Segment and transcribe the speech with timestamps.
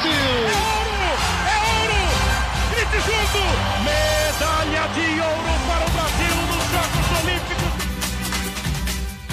[0.00, 0.12] Brasil!
[0.12, 1.12] É ouro!
[1.46, 2.00] É ouro!
[2.70, 3.42] Grite junto!
[3.84, 7.72] Medalha de ouro para o Brasil nos Jogos Olímpicos!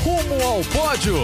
[0.04, 1.18] Rumo ao pódio!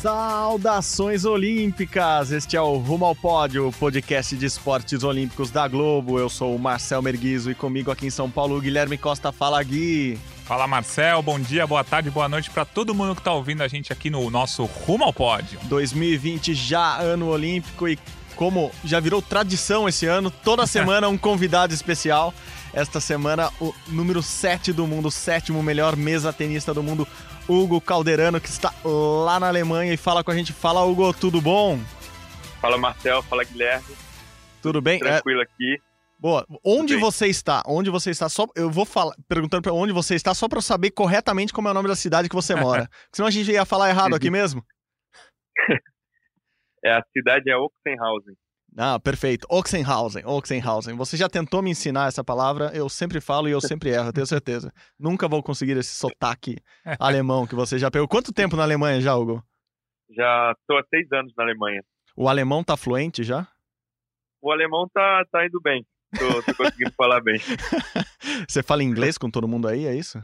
[0.00, 2.30] Saudações olímpicas!
[2.32, 6.18] Este é o Rumo ao Pódio, podcast de esportes olímpicos da Globo.
[6.18, 9.30] Eu sou o Marcel Merguizo e comigo aqui em São Paulo, Guilherme Costa.
[9.30, 10.18] Fala, Gui!
[10.44, 13.68] Fala Marcel, bom dia, boa tarde, boa noite para todo mundo que está ouvindo a
[13.68, 15.58] gente aqui no nosso Rumo ao Pódio.
[15.64, 17.96] 2020 já ano olímpico e
[18.34, 22.34] como já virou tradição esse ano, toda semana um convidado especial.
[22.74, 27.06] Esta semana o número 7 do mundo, o sétimo melhor mesa tenista do mundo,
[27.48, 30.52] Hugo Calderano, que está lá na Alemanha e fala com a gente.
[30.52, 31.78] Fala, Hugo, tudo bom?
[32.60, 33.22] Fala, Marcel.
[33.22, 33.94] Fala, Guilherme.
[34.60, 34.98] Tudo bem?
[34.98, 35.44] Tranquilo é...
[35.44, 35.82] aqui.
[36.22, 36.46] Boa.
[36.64, 37.64] Onde você está?
[37.66, 38.28] Onde você está?
[38.28, 41.66] Só eu vou falar perguntando para onde você está só para eu saber corretamente como
[41.66, 42.88] é o nome da cidade que você mora.
[43.12, 44.64] senão a gente ia falar errado aqui mesmo.
[46.84, 48.36] é a cidade é Oxenhausen.
[48.78, 49.48] Ah, perfeito.
[49.50, 50.94] Oxenhausen, Oxenhausen.
[50.94, 54.24] Você já tentou me ensinar essa palavra, eu sempre falo e eu sempre erro, tenho
[54.24, 54.72] certeza.
[54.96, 56.56] Nunca vou conseguir esse sotaque
[57.00, 58.06] alemão que você já pegou.
[58.06, 59.42] Quanto tempo na Alemanha já, Hugo?
[60.08, 61.82] Já estou há seis anos na Alemanha.
[62.16, 63.48] O alemão tá fluente já?
[64.40, 65.84] O alemão tá, tá indo bem.
[66.18, 67.38] Tô, tô conseguindo falar bem.
[68.48, 70.20] Você fala inglês com todo mundo aí, é isso?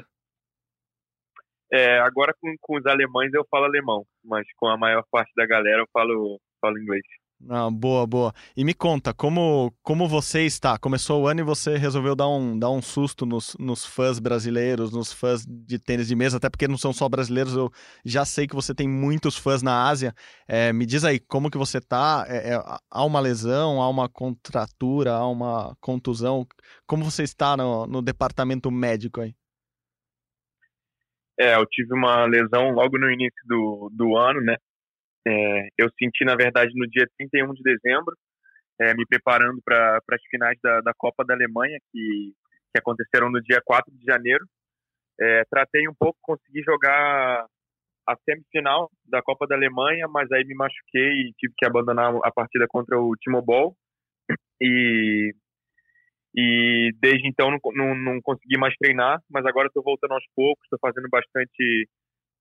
[1.73, 5.47] É, agora com, com os alemães eu falo alemão, mas com a maior parte da
[5.47, 7.03] galera eu falo, falo inglês.
[7.47, 8.33] Ah, boa, boa.
[8.57, 10.77] E me conta, como, como você está?
[10.77, 14.91] Começou o ano e você resolveu dar um, dar um susto nos, nos fãs brasileiros,
[14.93, 17.71] nos fãs de tênis de mesa, até porque não são só brasileiros, eu
[18.05, 20.13] já sei que você tem muitos fãs na Ásia.
[20.49, 22.25] É, me diz aí, como que você está?
[22.29, 26.45] É, é, há uma lesão, há uma contratura, há uma contusão?
[26.87, 29.33] Como você está no, no departamento médico aí?
[31.39, 34.57] É, eu tive uma lesão logo no início do, do ano, né?
[35.27, 38.17] É, eu senti, na verdade, no dia 31 de dezembro,
[38.81, 42.33] é, me preparando para as finais da, da Copa da Alemanha, que,
[42.73, 44.45] que aconteceram no dia 4 de janeiro.
[45.21, 47.47] É, tratei um pouco, consegui jogar
[48.07, 52.31] a semifinal da Copa da Alemanha, mas aí me machuquei e tive que abandonar a
[52.31, 53.77] partida contra o Timo Boll.
[54.61, 55.35] E,
[56.35, 60.65] e desde então não, não, não consegui mais treinar, mas agora estou voltando aos poucos,
[60.65, 61.89] estou fazendo bastante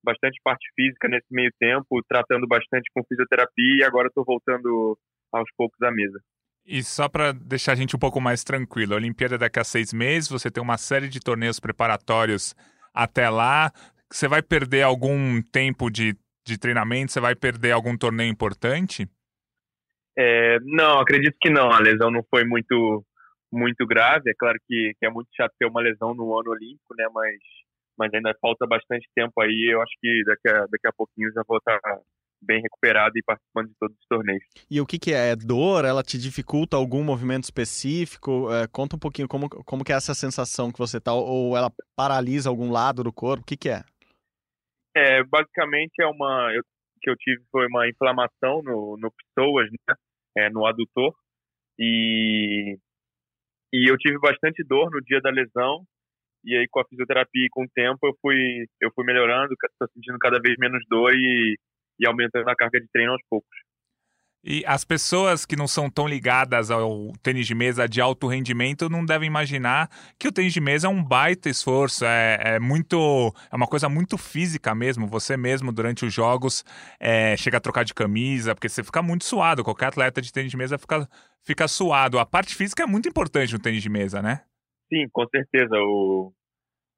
[0.03, 4.97] bastante parte física nesse meio tempo, tratando bastante com fisioterapia e agora estou voltando
[5.31, 6.19] aos poucos à mesa.
[6.65, 9.93] E só para deixar a gente um pouco mais tranquilo, a Olimpíada daqui a seis
[9.93, 12.53] meses, você tem uma série de torneios preparatórios
[12.93, 13.71] até lá.
[14.11, 16.15] Você vai perder algum tempo de,
[16.45, 17.11] de treinamento?
[17.11, 19.07] Você vai perder algum torneio importante?
[20.17, 21.71] É, não, acredito que não.
[21.71, 23.05] A lesão não foi muito
[23.49, 24.29] muito grave.
[24.29, 27.05] É claro que, que é muito chato ter uma lesão no ano olímpico, né?
[27.13, 27.37] Mas
[27.97, 29.69] mas ainda falta bastante tempo aí.
[29.71, 31.79] Eu acho que daqui a, daqui a pouquinho já vou estar
[32.41, 34.43] bem recuperado e participando de todos os torneios.
[34.69, 35.31] E o que, que é?
[35.31, 35.85] É dor?
[35.85, 38.51] Ela te dificulta algum movimento específico?
[38.53, 41.71] É, conta um pouquinho como, como que é essa sensação que você tá, ou ela
[41.95, 43.43] paralisa algum lado do corpo?
[43.43, 43.83] O que, que é?
[44.95, 46.63] É, basicamente é uma eu,
[47.01, 49.95] que eu tive foi uma inflamação no, no psoas, né?
[50.37, 51.13] É, no adutor
[51.79, 52.77] e
[53.73, 55.83] e eu tive bastante dor no dia da lesão
[56.47, 59.87] e aí com a fisioterapia e com o tempo eu fui eu fui melhorando, estou
[59.93, 61.57] sentindo cada vez menos dor e,
[61.99, 63.57] e aumentando a carga de treino aos poucos.
[64.49, 68.87] E as pessoas que não são tão ligadas ao tênis de mesa de alto rendimento
[68.87, 73.33] não devem imaginar que o tênis de mesa é um baita esforço, é, é muito,
[73.51, 75.05] é uma coisa muito física mesmo.
[75.07, 76.63] Você mesmo durante os jogos
[76.97, 79.65] é, chega a trocar de camisa porque você fica muito suado.
[79.65, 81.09] Qualquer atleta de tênis de mesa fica,
[81.43, 82.17] fica suado.
[82.17, 84.43] A parte física é muito importante no tênis de mesa, né?
[84.87, 85.75] Sim, com certeza.
[85.75, 86.31] O,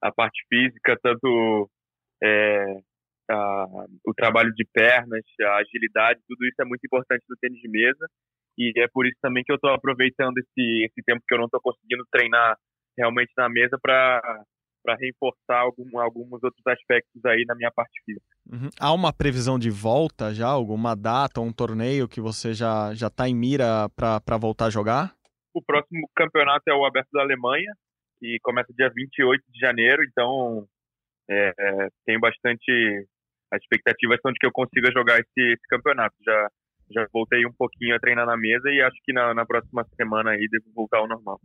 [0.01, 1.69] a parte física, tanto
[2.23, 2.79] é,
[3.29, 3.65] a,
[4.05, 8.07] o trabalho de pernas, a agilidade, tudo isso é muito importante no tênis de mesa.
[8.57, 11.45] E é por isso também que eu estou aproveitando esse, esse tempo que eu não
[11.45, 12.57] estou conseguindo treinar
[12.97, 14.43] realmente na mesa para
[14.81, 18.25] para reforçar algum, alguns outros aspectos aí na minha parte física.
[18.49, 18.69] Uhum.
[18.79, 20.47] Há uma previsão de volta já?
[20.47, 25.13] Alguma data, um torneio que você já já está em mira para voltar a jogar?
[25.53, 27.73] O próximo campeonato é o Aberto da Alemanha,
[28.19, 30.67] que começa dia 28 de janeiro, então
[31.29, 31.53] é,
[32.05, 33.07] tenho bastante.
[33.51, 36.15] As expectativas são de que eu consiga jogar esse, esse, campeonato.
[36.23, 36.49] Já,
[36.91, 40.31] já voltei um pouquinho a treinar na mesa e acho que na, na próxima semana
[40.31, 41.39] aí devo voltar ao normal.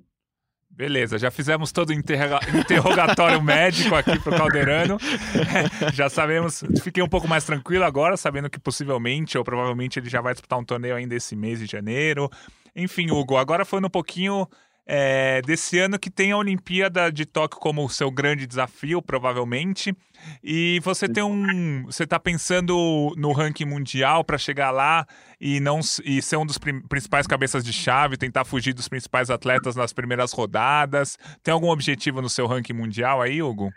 [0.76, 4.98] Beleza, já fizemos todo o interrogatório médico aqui pro Calderano.
[5.94, 10.20] já sabemos, fiquei um pouco mais tranquilo agora, sabendo que possivelmente ou provavelmente ele já
[10.20, 12.28] vai disputar um torneio ainda esse mês de janeiro.
[12.74, 14.48] Enfim, Hugo, agora falando um pouquinho
[14.86, 19.94] é, desse ano que tem a Olimpíada de Tóquio como seu grande desafio, provavelmente.
[20.42, 21.84] E você tem um.
[21.84, 25.06] Você está pensando no ranking mundial para chegar lá
[25.40, 29.74] e não e ser um dos principais cabeças de chave, tentar fugir dos principais atletas
[29.74, 31.16] nas primeiras rodadas.
[31.42, 33.70] Tem algum objetivo no seu ranking mundial aí, Hugo?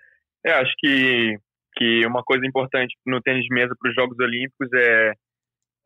[0.46, 1.38] É, acho que,
[1.76, 5.12] que uma coisa importante no tênis de mesa para os Jogos Olímpicos é,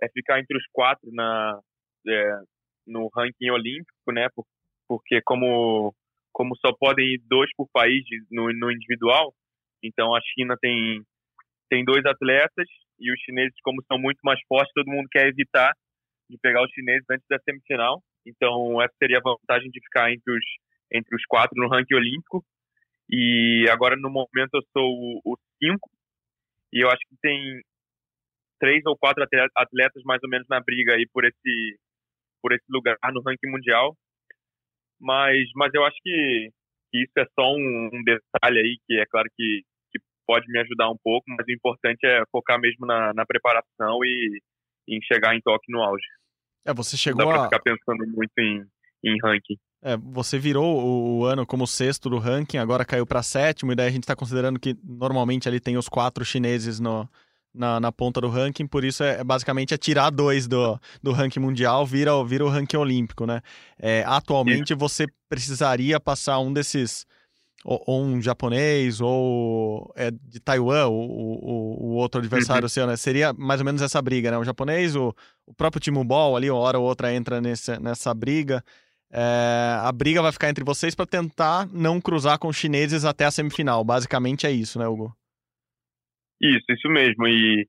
[0.03, 1.59] é ficar entre os quatro na,
[2.07, 2.31] é,
[2.87, 4.27] no ranking olímpico, né?
[4.91, 5.95] Porque como
[6.33, 9.33] como só podem ir dois por país no, no individual,
[9.81, 11.01] então a China tem
[11.69, 12.67] tem dois atletas
[12.99, 15.71] e os chineses como são muito mais fortes, todo mundo quer evitar
[16.29, 18.03] de pegar os chineses antes da semifinal.
[18.25, 20.43] Então essa seria a vantagem de ficar entre os
[20.91, 22.43] entre os quatro no ranking olímpico.
[23.09, 25.89] E agora no momento eu sou o, cinco
[26.73, 27.61] e eu acho que tem
[28.59, 29.23] três ou quatro
[29.55, 31.79] atletas mais ou menos na briga aí por esse
[32.41, 33.95] por esse lugar no ranking mundial.
[35.01, 36.49] Mas, mas eu acho que,
[36.91, 39.61] que isso é só um, um, detalhe aí, que é claro que,
[39.91, 43.99] que pode me ajudar um pouco, mas o importante é focar mesmo na, na preparação
[44.05, 44.39] e
[44.87, 46.05] em chegar em toque no auge.
[46.65, 47.45] É, você chegou Não dá pra a...
[47.45, 48.63] ficar pensando muito em,
[49.03, 49.57] em ranking.
[49.83, 53.87] É, você virou o, ano como sexto do ranking, agora caiu para sétimo, e daí
[53.87, 57.09] a gente está considerando que normalmente ali tem os quatro chineses no,
[57.53, 61.11] na, na ponta do ranking, por isso é, é basicamente é tirar dois do, do
[61.11, 63.41] ranking mundial, vira, vira o ranking olímpico, né?
[63.77, 67.05] É, atualmente você precisaria passar um desses,
[67.63, 72.69] ou, ou um japonês, ou é de Taiwan, o, o, o outro adversário uhum.
[72.69, 72.95] seu, né?
[72.95, 74.37] Seria mais ou menos essa briga, né?
[74.37, 75.13] O japonês, o,
[75.45, 78.63] o próprio Timo Ball ali, uma hora ou outra entra nesse, nessa briga.
[79.13, 83.25] É, a briga vai ficar entre vocês para tentar não cruzar com os chineses até
[83.25, 83.83] a semifinal.
[83.83, 85.13] Basicamente é isso, né, Hugo?
[86.41, 87.27] Isso, isso mesmo.
[87.27, 87.67] E,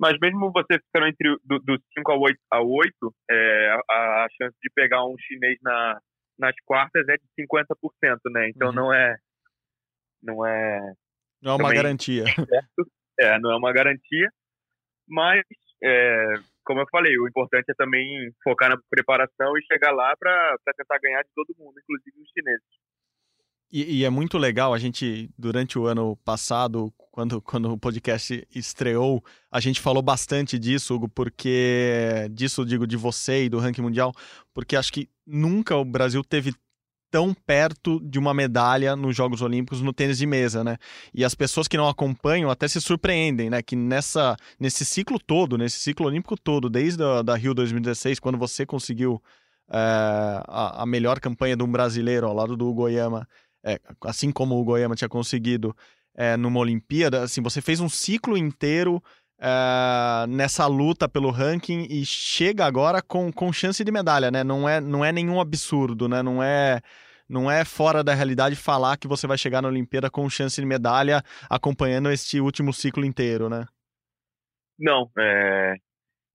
[0.00, 4.56] mas mesmo você ficando entre do, 5 ao 8, a 8 é, a, a, chance
[4.62, 6.00] de pegar um chinês na,
[6.38, 8.48] nas quartas é de 50%, né?
[8.48, 8.74] Então uhum.
[8.74, 9.16] não é.
[10.22, 10.92] Não é.
[11.42, 12.24] Não é uma garantia.
[12.24, 12.90] Certo.
[13.18, 14.30] É, não é uma garantia.
[15.06, 15.42] Mas,
[15.82, 20.56] é, como eu falei, o importante é também focar na preparação e chegar lá para
[20.76, 22.64] tentar ganhar de todo mundo, inclusive os chineses.
[23.72, 28.46] E, e, é muito legal, a gente, durante o ano passado, quando, quando o podcast
[28.54, 32.28] estreou, a gente falou bastante disso, Hugo, porque.
[32.32, 34.12] Disso, digo, de você e do ranking mundial,
[34.52, 36.52] porque acho que nunca o Brasil teve
[37.10, 40.76] tão perto de uma medalha nos Jogos Olímpicos no tênis de mesa, né?
[41.12, 43.62] E as pessoas que não acompanham até se surpreendem, né?
[43.62, 48.38] Que nessa, nesse ciclo todo, nesse ciclo olímpico todo, desde a da Rio 2016, quando
[48.38, 49.20] você conseguiu
[49.68, 49.76] é,
[50.46, 53.26] a, a melhor campanha de um brasileiro ao lado do Goiama
[53.64, 55.74] é, assim como o Goiama tinha conseguido
[56.14, 59.02] é, numa Olimpíada, assim, você fez um ciclo inteiro
[59.40, 64.44] é, nessa luta pelo ranking e chega agora com, com chance de medalha, né?
[64.44, 66.22] Não é, não é nenhum absurdo, né?
[66.22, 66.80] Não é,
[67.28, 70.66] não é fora da realidade falar que você vai chegar na Olimpíada com chance de
[70.66, 73.66] medalha acompanhando este último ciclo inteiro, né?
[74.78, 75.74] Não, é,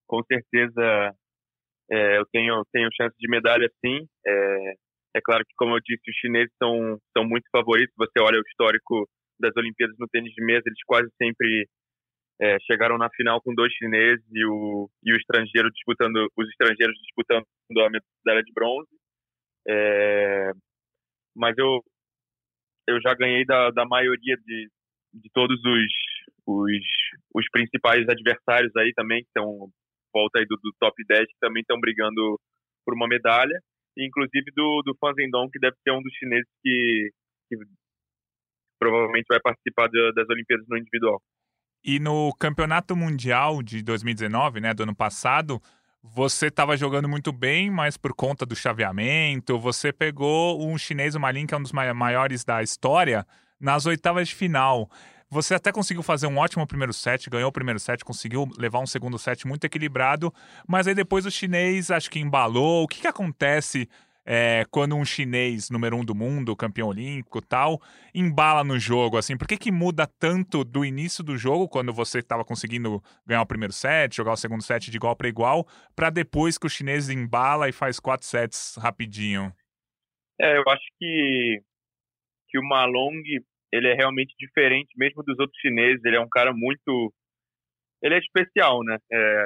[0.08, 1.14] com certeza
[1.92, 4.08] é, eu tenho, tenho chance de medalha sim.
[4.26, 4.74] É,
[5.16, 7.96] é claro que, como eu disse, os chineses são, são muito favoritos.
[7.98, 9.08] Você olha o histórico
[9.40, 11.68] das Olimpíadas no tênis de mesa, eles quase sempre
[12.42, 16.98] é, chegaram na final com dois chineses e o, e o estrangeiro disputando, os estrangeiros
[17.00, 18.90] disputando a medalha de bronze.
[19.68, 20.52] É,
[21.34, 21.82] mas eu,
[22.90, 24.70] eu já ganhei da, da maioria de,
[25.14, 25.94] de todos os,
[26.46, 26.86] os,
[27.34, 29.70] os principais adversários aí também, que estão
[30.14, 32.38] volta aí do, do top 10, que também estão brigando
[32.86, 33.60] por uma medalha
[33.98, 35.14] inclusive do, do Fan
[35.52, 37.12] que deve ser um dos chineses que,
[37.50, 37.58] que
[38.80, 41.22] provavelmente vai participar de, das Olimpíadas no individual.
[41.84, 45.62] E no Campeonato Mundial de 2019, né, do ano passado,
[46.02, 51.20] você estava jogando muito bem, mas por conta do chaveamento, você pegou um chinês, o
[51.20, 53.26] Malin, que é um dos maiores da história,
[53.60, 54.90] nas oitavas de final.
[55.30, 58.86] Você até conseguiu fazer um ótimo primeiro set, ganhou o primeiro set, conseguiu levar um
[58.86, 60.34] segundo set muito equilibrado,
[60.68, 62.84] mas aí depois o chinês acho que embalou.
[62.84, 63.90] O que, que acontece
[64.26, 67.82] é, quando um chinês, número um do mundo, campeão olímpico tal,
[68.14, 69.38] embala no jogo, assim?
[69.38, 73.48] Por que, que muda tanto do início do jogo, quando você estava conseguindo ganhar o
[73.48, 77.10] primeiro set, jogar o segundo set de igual para igual, para depois que o chinês
[77.10, 79.54] embala e faz quatro sets rapidinho?
[80.40, 81.62] É, eu acho que,
[82.50, 83.24] que o Malong
[83.76, 86.04] ele é realmente diferente, mesmo dos outros chineses.
[86.06, 87.14] Ele é um cara muito.
[88.02, 88.98] Ele é especial, né?
[89.12, 89.46] É,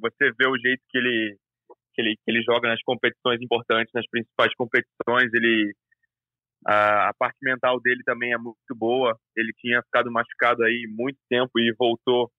[0.00, 1.36] você vê o jeito que ele,
[1.94, 5.32] que ele, que ele joga nas competições importantes, nas principais competições.
[5.32, 5.72] Ele.
[6.66, 9.18] A, a parte mental dele também é muito boa.
[9.36, 12.30] Ele tinha ficado machucado aí muito tempo e voltou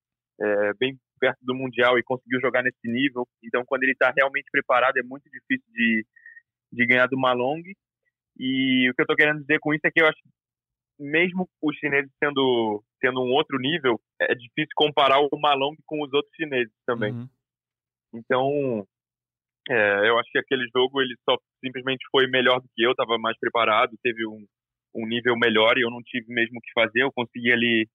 [0.41, 3.27] é, bem perto do Mundial e conseguiu jogar nesse nível.
[3.43, 6.05] Então, quando ele está realmente preparado, é muito difícil de,
[6.71, 7.61] de ganhar do Malong.
[8.37, 10.19] E o que eu estou querendo dizer com isso é que eu acho
[10.99, 16.13] mesmo os chineses tendo, tendo um outro nível, é difícil comparar o Malong com os
[16.13, 17.13] outros chineses também.
[17.13, 17.27] Uhum.
[18.13, 18.87] Então,
[19.69, 23.17] é, eu acho que aquele jogo ele só simplesmente foi melhor do que eu, estava
[23.17, 24.45] mais preparado, teve um,
[24.95, 27.03] um nível melhor e eu não tive mesmo o que fazer.
[27.03, 27.87] Eu consegui ali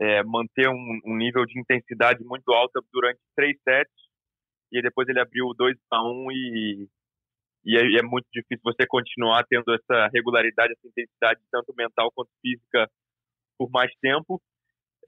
[0.00, 3.92] é, manter um, um, nível de intensidade muito alta durante três sets
[4.72, 6.88] e depois ele abriu 2 a 1 um e,
[7.64, 12.30] e é, é, muito difícil você continuar tendo essa regularidade, essa intensidade tanto mental quanto
[12.42, 12.88] física
[13.58, 14.40] por mais tempo.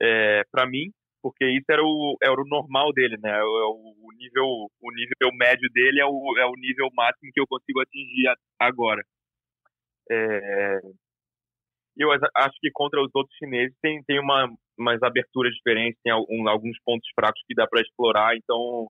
[0.01, 3.41] É, para mim, porque isso era o, era o normal dele, né?
[3.43, 4.45] O, o, nível,
[4.81, 9.03] o nível médio dele é o, é o nível máximo que eu consigo atingir agora.
[10.09, 10.79] É,
[11.97, 14.47] eu acho que contra os outros chineses tem, tem uma,
[14.77, 18.87] umas aberturas diferentes, tem alguns pontos fracos que dá para explorar, então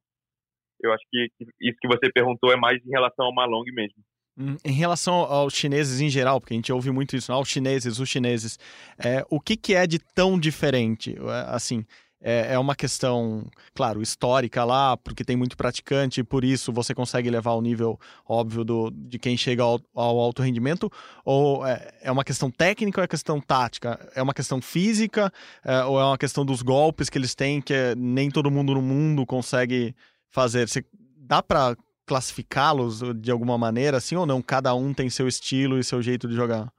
[0.81, 1.27] eu acho que,
[1.61, 4.03] isso que você perguntou é mais em relação ao Malong mesmo.
[4.37, 7.97] Hum, em relação aos chineses em geral, porque a gente ouve muito isso, aos chineses,
[7.97, 8.59] os chineses,
[8.99, 11.15] é, o que, que é de tão diferente?
[11.17, 11.83] É, assim,
[12.21, 16.93] é, é uma questão, claro, histórica lá, porque tem muito praticante e por isso você
[16.93, 20.91] consegue levar o nível óbvio do, de quem chega ao, ao alto rendimento?
[21.23, 23.99] Ou é, é, uma questão técnica ou é questão tática?
[24.15, 25.31] É uma questão física
[25.63, 28.73] é, ou é uma questão dos golpes que eles têm que é, nem todo mundo
[28.73, 29.95] no mundo consegue
[30.31, 30.67] fazer?
[30.67, 30.83] Você,
[31.17, 34.41] dá para classificá-los de alguma maneira, assim ou não?
[34.41, 36.71] Cada um tem seu estilo e seu jeito de jogar?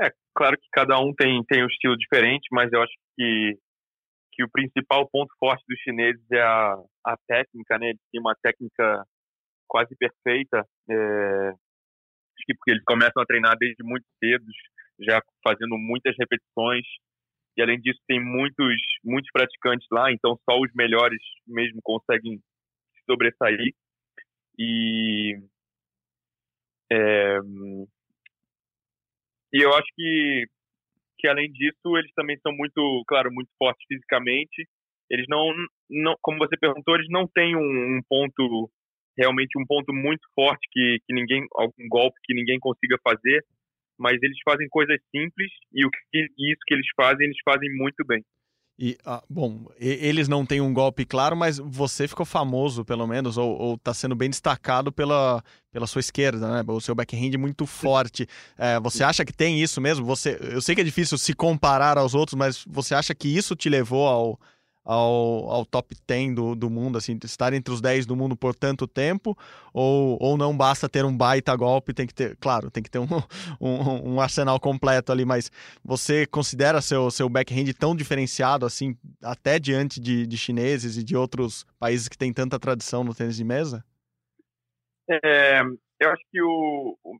[0.00, 3.58] É, claro que cada um tem, tem um estilo diferente, mas eu acho que
[4.36, 6.76] que o principal ponto forte dos chineses é a,
[7.06, 7.88] a técnica, né?
[7.88, 9.02] Eles têm uma técnica
[9.66, 10.62] quase perfeita.
[10.90, 11.52] É,
[12.54, 14.44] porque eles começam a treinar desde muito cedo,
[15.00, 16.84] já fazendo muitas repetições.
[17.56, 23.04] E além disso, tem muitos, muitos praticantes lá, então só os melhores mesmo conseguem se
[23.10, 23.74] sobressair.
[24.58, 25.38] E
[26.90, 27.38] é,
[29.52, 30.46] e eu acho que
[31.18, 34.68] que além disso eles também são muito, claro, muito fortes fisicamente.
[35.10, 35.50] Eles não,
[35.88, 38.70] não como você perguntou, eles não têm um, um ponto
[39.16, 43.42] realmente um ponto muito forte que, que ninguém algum golpe que ninguém consiga fazer,
[43.98, 48.04] mas eles fazem coisas simples e o que isso que eles fazem eles fazem muito
[48.06, 48.22] bem.
[48.78, 53.38] E, ah, bom, eles não têm um golpe claro, mas você ficou famoso, pelo menos,
[53.38, 56.64] ou, está sendo bem destacado pela, pela sua esquerda, né?
[56.66, 58.26] O seu backhand é muito forte.
[58.58, 60.04] É, você acha que tem isso mesmo?
[60.04, 63.56] Você, eu sei que é difícil se comparar aos outros, mas você acha que isso
[63.56, 64.38] te levou ao,
[64.86, 68.54] ao, ao top 10 do, do mundo, assim, estar entre os 10 do mundo por
[68.54, 69.36] tanto tempo,
[69.74, 73.00] ou, ou não basta ter um baita golpe, tem que ter, claro, tem que ter
[73.00, 73.06] um,
[73.60, 75.50] um, um arsenal completo ali, mas
[75.84, 81.16] você considera seu, seu backhand tão diferenciado, assim, até diante de, de chineses e de
[81.16, 83.84] outros países que têm tanta tradição no tênis de mesa?
[85.10, 85.62] É,
[86.00, 87.18] eu acho que o, o,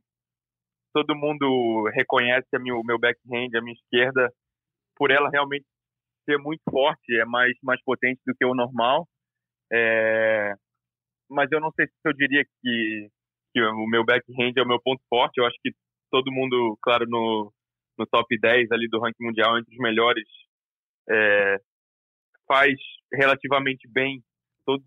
[0.93, 4.31] todo mundo reconhece a minha, o meu backhand, a minha esquerda,
[4.95, 5.65] por ela realmente
[6.27, 9.07] ser muito forte, é mais, mais potente do que o normal.
[9.71, 10.53] É,
[11.29, 13.09] mas eu não sei se eu diria que,
[13.53, 15.37] que o meu backhand é o meu ponto forte.
[15.37, 15.71] Eu acho que
[16.11, 17.51] todo mundo, claro, no,
[17.97, 20.27] no top 10 ali do ranking mundial, entre os melhores,
[21.09, 21.57] é,
[22.47, 22.73] faz
[23.13, 24.21] relativamente bem
[24.65, 24.85] todos,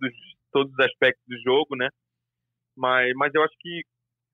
[0.52, 1.88] todos os aspectos do jogo, né?
[2.76, 3.82] Mas, mas eu acho que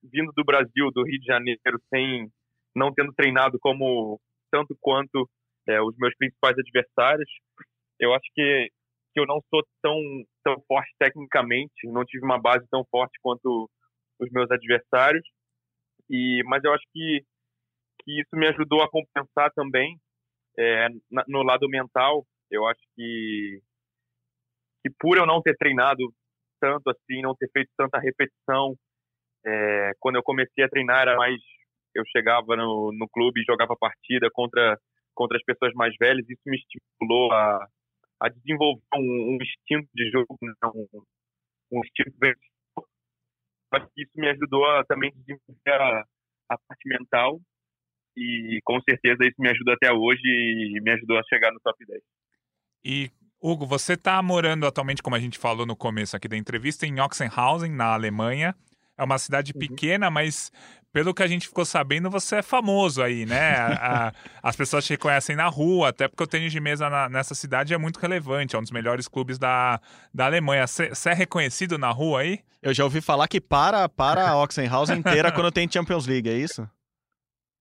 [0.02, 2.30] vindo do Brasil, do Rio de Janeiro, sem
[2.74, 4.20] não tendo treinado como
[4.50, 5.28] tanto quanto
[5.68, 7.28] é, os meus principais adversários.
[7.98, 8.70] Eu acho que,
[9.12, 9.98] que eu não sou tão,
[10.44, 13.70] tão forte tecnicamente, não tive uma base tão forte quanto
[14.20, 15.24] os meus adversários.
[16.08, 17.24] E, mas eu acho que,
[18.02, 19.98] que isso me ajudou a compensar também
[20.58, 20.88] é,
[21.28, 22.24] no lado mental.
[22.50, 23.60] Eu acho que,
[24.84, 26.12] que por eu não ter treinado
[26.60, 28.74] tanto assim, não ter feito tanta repetição,
[29.44, 31.40] é, quando eu comecei a treinar era mais
[31.94, 34.78] eu chegava no, no clube e jogava partida contra
[35.16, 37.66] contra as pessoas mais velhas, isso me estimulou a,
[38.20, 40.52] a desenvolver um, um instinto de jogo, né?
[40.64, 41.02] um,
[41.72, 42.86] um instinto vencedor.
[43.72, 46.04] Acho que isso me ajudou a também desenvolver a,
[46.50, 47.40] a parte mental
[48.16, 51.84] e com certeza isso me ajuda até hoje e me ajudou a chegar no top
[51.84, 52.00] 10.
[52.84, 56.86] E Hugo, você está morando atualmente, como a gente falou no começo aqui da entrevista,
[56.86, 58.54] em Oxenhausen, na Alemanha.
[58.96, 59.58] É uma cidade uhum.
[59.58, 60.50] pequena, mas
[60.96, 63.54] pelo que a gente ficou sabendo, você é famoso aí, né?
[63.54, 64.12] A, a,
[64.42, 67.74] as pessoas te reconhecem na rua, até porque o tênis de mesa na, nessa cidade
[67.74, 69.78] é muito relevante, é um dos melhores clubes da,
[70.14, 70.66] da Alemanha.
[70.66, 72.40] Você é reconhecido na rua aí?
[72.62, 76.32] Eu já ouvi falar que para, para a Oxenhausen inteira quando tem Champions League, é
[76.32, 76.66] isso?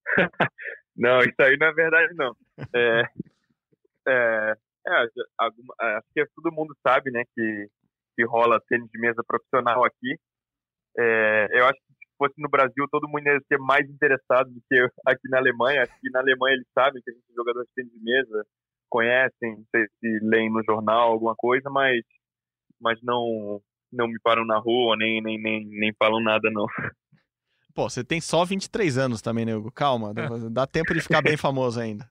[0.95, 2.33] não, isso aí não é verdade, não.
[2.73, 3.01] É,
[4.07, 4.53] é,
[4.87, 7.67] é, alguma, acho que todo mundo sabe, né, que,
[8.15, 10.17] que rola tênis de mesa profissional aqui.
[10.97, 11.84] É, eu acho
[12.17, 15.83] fosse no Brasil, todo mundo ia ser mais interessado do que aqui na Alemanha.
[15.83, 18.45] Aqui na Alemanha eles sabem que a gente é jogador de tênis de mesa,
[18.89, 22.01] conhecem, não sei se leem no jornal alguma coisa, mas,
[22.79, 26.65] mas não não me param na rua, nem, nem, nem, nem falam nada, não.
[27.73, 29.71] Pô, você tem só 23 anos também, né, Hugo?
[29.71, 30.13] Calma,
[30.49, 32.09] dá tempo de ficar bem famoso ainda.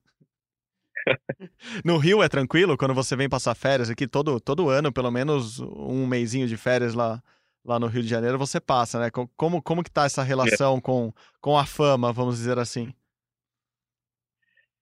[1.85, 5.61] No Rio é tranquilo quando você vem passar férias aqui todo, todo ano, pelo menos
[5.61, 7.23] um mêsinho de férias lá,
[7.65, 9.11] lá no Rio de Janeiro você passa, né?
[9.37, 10.81] Como, como que tá essa relação é.
[10.81, 12.95] com, com a fama, vamos dizer assim?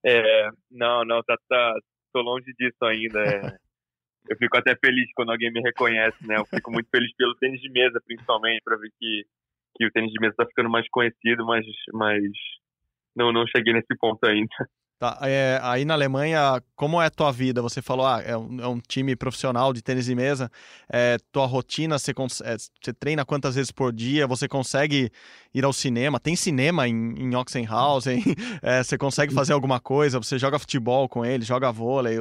[0.05, 1.75] É, não, não, tá, tá,
[2.13, 3.21] tô longe disso ainda.
[3.23, 3.57] É.
[4.29, 6.37] eu fico até feliz quando alguém me reconhece, né?
[6.37, 9.25] Eu fico muito feliz pelo tênis de mesa, principalmente, para ver que,
[9.77, 12.23] que o tênis de mesa tá ficando mais conhecido, mas, mas
[13.15, 14.55] não, não cheguei nesse ponto ainda.
[15.03, 17.61] Tá, é, aí na Alemanha, como é a tua vida?
[17.61, 20.49] Você falou, ah, é um, é um time profissional de tênis de mesa.
[20.89, 24.29] É, tua rotina, você, é, você, treina quantas vezes por dia?
[24.29, 25.11] Você consegue
[25.53, 26.21] ir ao cinema?
[26.21, 28.23] Tem cinema em, em Oxenhausen?
[28.63, 30.19] É, você consegue fazer alguma coisa?
[30.19, 32.17] Você joga futebol com ele, joga vôlei,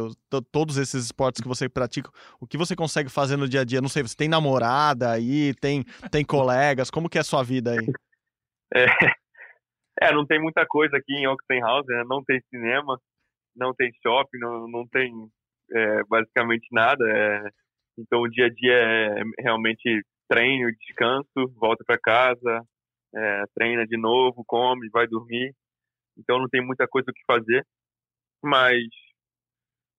[0.51, 2.09] todos esses esportes que você pratica.
[2.39, 3.79] O que você consegue fazer no dia a dia?
[3.79, 6.89] Não sei, você tem namorada aí, tem, tem colegas?
[6.89, 7.85] Como que é a sua vida aí?
[8.73, 8.85] É,
[10.01, 12.03] é, não tem muita coisa aqui em Oxenhausen, né?
[12.07, 12.99] não tem cinema,
[13.55, 15.13] não tem shopping, não, não tem
[15.71, 17.03] é, basicamente nada.
[17.07, 17.49] É,
[17.99, 22.63] então o dia a dia é realmente treino, descanso, volta para casa,
[23.13, 25.53] é, treina de novo, come, vai dormir.
[26.17, 27.65] Então não tem muita coisa o que fazer,
[28.43, 28.81] mas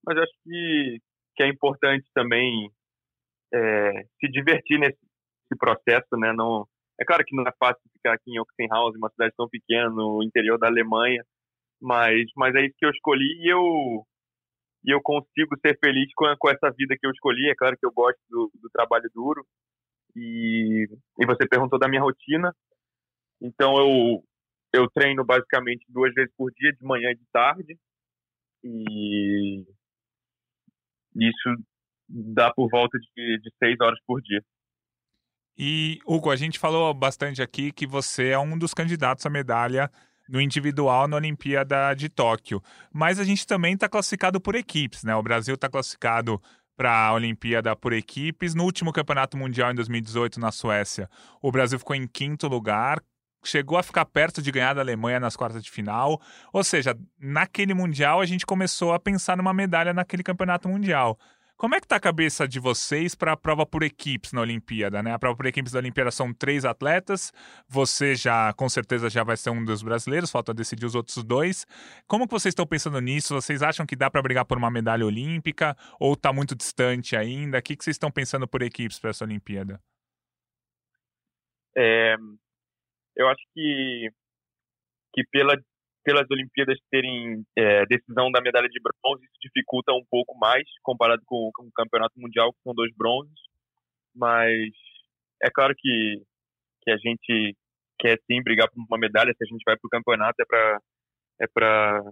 [0.05, 0.99] mas acho que,
[1.37, 2.69] que é importante também
[3.55, 6.33] é, se divertir nesse, nesse processo, né?
[6.33, 6.67] Não
[7.03, 10.23] é claro que não é fácil ficar aqui em Oxenhausen, uma cidade tão pequena, no
[10.23, 11.25] interior da Alemanha,
[11.81, 14.07] mas, mas é isso que eu escolhi e eu,
[14.85, 17.51] e eu consigo ser feliz com, com essa vida que eu escolhi.
[17.51, 19.45] É claro que eu gosto do, do trabalho duro.
[20.15, 20.87] E,
[21.19, 22.55] e você perguntou da minha rotina.
[23.41, 24.25] Então eu,
[24.73, 27.77] eu treino basicamente duas vezes por dia, de manhã e de tarde.
[28.65, 29.65] E
[31.17, 31.65] isso
[32.09, 34.43] dá por volta de, de seis horas por dia.
[35.57, 39.91] E, Hugo, a gente falou bastante aqui que você é um dos candidatos à medalha
[40.29, 42.63] no individual na Olimpíada de Tóquio.
[42.93, 45.15] Mas a gente também está classificado por equipes, né?
[45.15, 46.41] O Brasil está classificado
[46.77, 48.55] para a Olimpíada por equipes.
[48.55, 51.09] No último Campeonato Mundial em 2018 na Suécia,
[51.41, 52.99] o Brasil ficou em quinto lugar,
[53.45, 56.21] chegou a ficar perto de ganhar da Alemanha nas quartas de final.
[56.53, 61.19] Ou seja, naquele Mundial a gente começou a pensar numa medalha naquele Campeonato Mundial.
[61.63, 65.01] Como é que tá a cabeça de vocês para a prova por equipes na Olimpíada,
[65.01, 65.13] né?
[65.13, 67.33] A prova por equipes da Olimpíada são três atletas.
[67.69, 70.29] Você já, com certeza, já vai ser um dos brasileiros.
[70.29, 71.65] Falta decidir os outros dois.
[72.09, 73.33] Como que vocês estão pensando nisso?
[73.33, 77.59] Vocês acham que dá para brigar por uma medalha olímpica ou está muito distante ainda?
[77.59, 79.81] O que, que vocês estão pensando por equipes para essa Olimpíada?
[81.77, 82.17] É,
[83.15, 84.11] eu acho que
[85.15, 85.55] que pela
[86.05, 91.23] pelas Olimpíadas terem é, decisão da medalha de bronze, isso dificulta um pouco mais comparado
[91.25, 93.39] com, com o Campeonato Mundial, que são dois bronzes.
[94.15, 94.71] Mas
[95.43, 96.23] é claro que,
[96.83, 97.57] que a gente
[97.99, 99.33] quer sim brigar por uma medalha.
[99.37, 100.81] Se a gente vai para o campeonato é para
[101.41, 102.11] é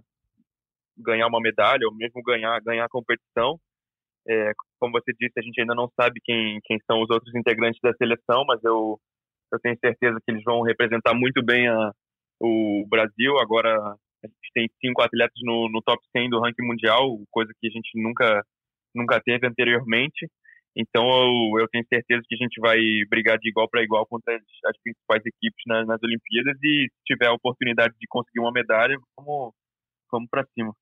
[0.97, 3.59] ganhar uma medalha ou mesmo ganhar ganhar a competição.
[4.27, 7.79] É, como você disse, a gente ainda não sabe quem, quem são os outros integrantes
[7.81, 8.99] da seleção, mas eu,
[9.51, 11.91] eu tenho certeza que eles vão representar muito bem a,
[12.41, 13.37] o Brasil.
[13.39, 17.67] Agora a gente tem cinco atletas no, no top 100 do ranking mundial, coisa que
[17.67, 18.43] a gente nunca,
[18.93, 20.27] nunca teve anteriormente.
[20.75, 22.77] Então eu, eu tenho certeza que a gente vai
[23.09, 27.27] brigar de igual para igual contra as, as principais equipes nas, Olimpíadas e se tiver
[27.27, 29.53] a oportunidade de conseguir uma medalha, vamos,
[30.11, 30.73] vamos para cima.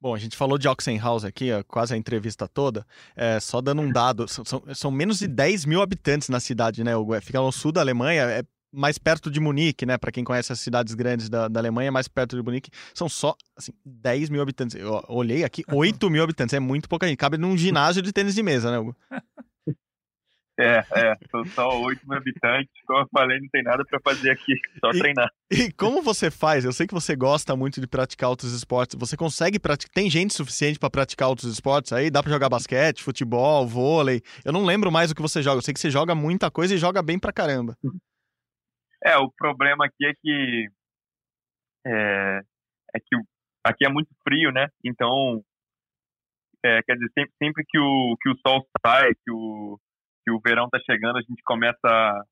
[0.00, 2.86] Bom, a gente falou de Oxenhouse aqui, quase a entrevista toda.
[3.14, 6.94] É, só dando um dado, são, são, menos de 10 mil habitantes na cidade, né,
[6.94, 7.14] Hugo?
[7.14, 8.42] É, fica no sul da Alemanha, é
[8.76, 9.96] mais perto de Munique, né?
[9.96, 13.34] Para quem conhece as cidades grandes da, da Alemanha, mais perto de Munique, são só
[13.56, 14.76] assim, 10 mil habitantes.
[14.76, 16.54] Eu olhei aqui, 8 mil habitantes.
[16.54, 17.16] É muito pouca gente.
[17.16, 18.94] Cabe num ginásio de tênis de mesa, né, Hugo?
[20.58, 22.72] É, é, são só 8 mil habitantes.
[22.86, 25.30] Como eu falei, não tem nada para fazer aqui, só e, treinar.
[25.50, 26.64] E como você faz?
[26.64, 28.98] Eu sei que você gosta muito de praticar outros esportes.
[28.98, 29.92] Você consegue praticar?
[29.92, 32.10] Tem gente suficiente para praticar outros esportes aí?
[32.10, 34.22] Dá para jogar basquete, futebol, vôlei?
[34.46, 35.58] Eu não lembro mais o que você joga.
[35.58, 37.76] Eu sei que você joga muita coisa e joga bem pra caramba.
[39.06, 40.68] É, o problema aqui é que
[41.86, 42.40] é,
[42.92, 43.16] é que
[43.62, 44.66] aqui é muito frio, né?
[44.84, 45.40] Então,
[46.64, 49.78] é, quer dizer, sempre, sempre que, o, que o sol sai, que o,
[50.24, 52.24] que o verão tá chegando, a gente começa a,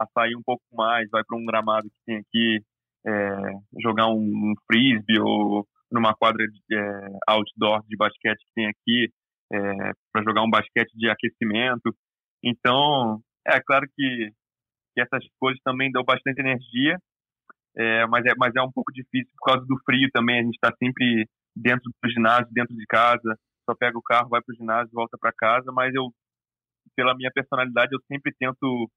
[0.00, 2.62] a sair um pouco mais, vai para um gramado que tem aqui,
[3.06, 8.66] é, jogar um, um frisbee ou numa quadra de, é, outdoor de basquete que tem
[8.66, 9.10] aqui,
[9.50, 11.96] é, para jogar um basquete de aquecimento.
[12.44, 14.30] Então, é claro que
[14.98, 16.98] que essas coisas também dão bastante energia,
[17.76, 20.40] é, mas, é, mas é um pouco difícil por causa do frio também.
[20.40, 24.42] A gente está sempre dentro do ginásio, dentro de casa, só pega o carro, vai
[24.42, 25.70] para o ginásio, volta para casa.
[25.72, 26.10] Mas eu,
[26.96, 28.90] pela minha personalidade, eu sempre tento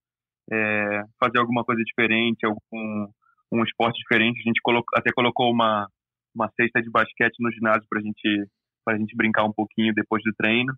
[0.51, 3.07] é, fazer alguma coisa diferente, algum
[3.51, 4.39] um esporte diferente.
[4.39, 5.87] A gente colocou, até colocou uma,
[6.33, 8.47] uma cesta de basquete no ginásio para gente,
[8.89, 10.73] a gente brincar um pouquinho depois do treino.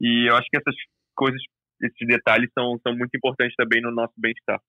[0.00, 0.74] E eu acho que essas
[1.14, 1.40] coisas,
[1.80, 4.60] esses detalhes são, são muito importantes também no nosso bem-estar.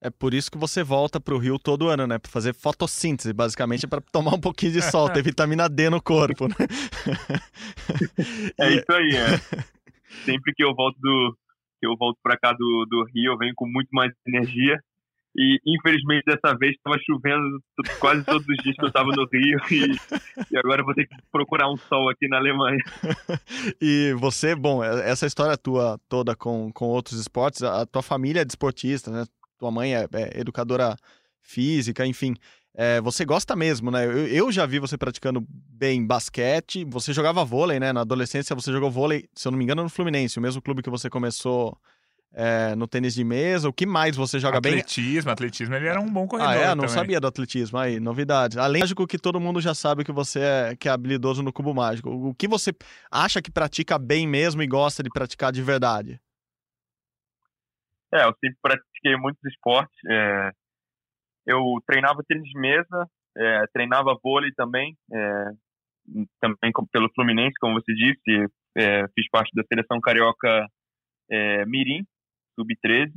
[0.00, 2.18] É por isso que você volta para o Rio todo ano, né?
[2.18, 6.46] Para fazer fotossíntese, basicamente para tomar um pouquinho de sol, ter vitamina D no corpo,
[6.46, 6.54] né?
[8.60, 9.38] é isso aí, é.
[10.24, 11.36] Sempre que eu volto do
[11.80, 14.80] que eu volto para cá do, do Rio, eu venho com muito mais energia.
[15.40, 17.62] E infelizmente dessa vez estava chovendo
[18.00, 21.14] quase todos os dias que eu estava no Rio e, e, agora vou ter que
[21.30, 22.82] procurar um sol aqui na Alemanha.
[23.80, 28.40] e você, bom, é, essa história tua toda com, com outros esportes, a tua família
[28.40, 29.24] é desportista, né?
[29.56, 30.96] tua mãe é, é educadora
[31.40, 32.34] física, enfim.
[32.74, 34.06] É, você gosta mesmo, né?
[34.06, 36.84] Eu, eu, já vi você praticando bem basquete.
[36.84, 37.92] Você jogava vôlei, né?
[37.92, 40.82] Na adolescência você jogou vôlei, se eu não me engano, no Fluminense, o mesmo clube
[40.82, 41.76] que você começou
[42.32, 43.68] é, no tênis de mesa.
[43.68, 44.80] O que mais você joga atletismo, bem?
[44.80, 45.74] Atletismo, atletismo.
[45.74, 46.52] Ele era um bom corredor.
[46.52, 46.66] Ah, é?
[46.68, 46.88] Não também.
[46.88, 47.78] sabia do atletismo.
[47.78, 48.56] Aí, novidades.
[48.56, 51.74] Além do que todo mundo já sabe que você é, que é habilidoso no cubo
[51.74, 52.10] mágico.
[52.10, 52.72] O que você
[53.10, 56.20] acha que pratica bem mesmo e gosta de praticar de verdade?
[58.12, 59.96] É, eu sempre pratiquei muitos esportes.
[60.08, 60.50] É,
[61.46, 65.50] eu treinava tênis de mesa, é, treinava vôlei também, é,
[66.40, 68.46] também pelo Fluminense, como você disse.
[68.76, 70.66] É, fiz parte da seleção carioca
[71.30, 72.06] é, Mirim,
[72.58, 73.12] sub-13.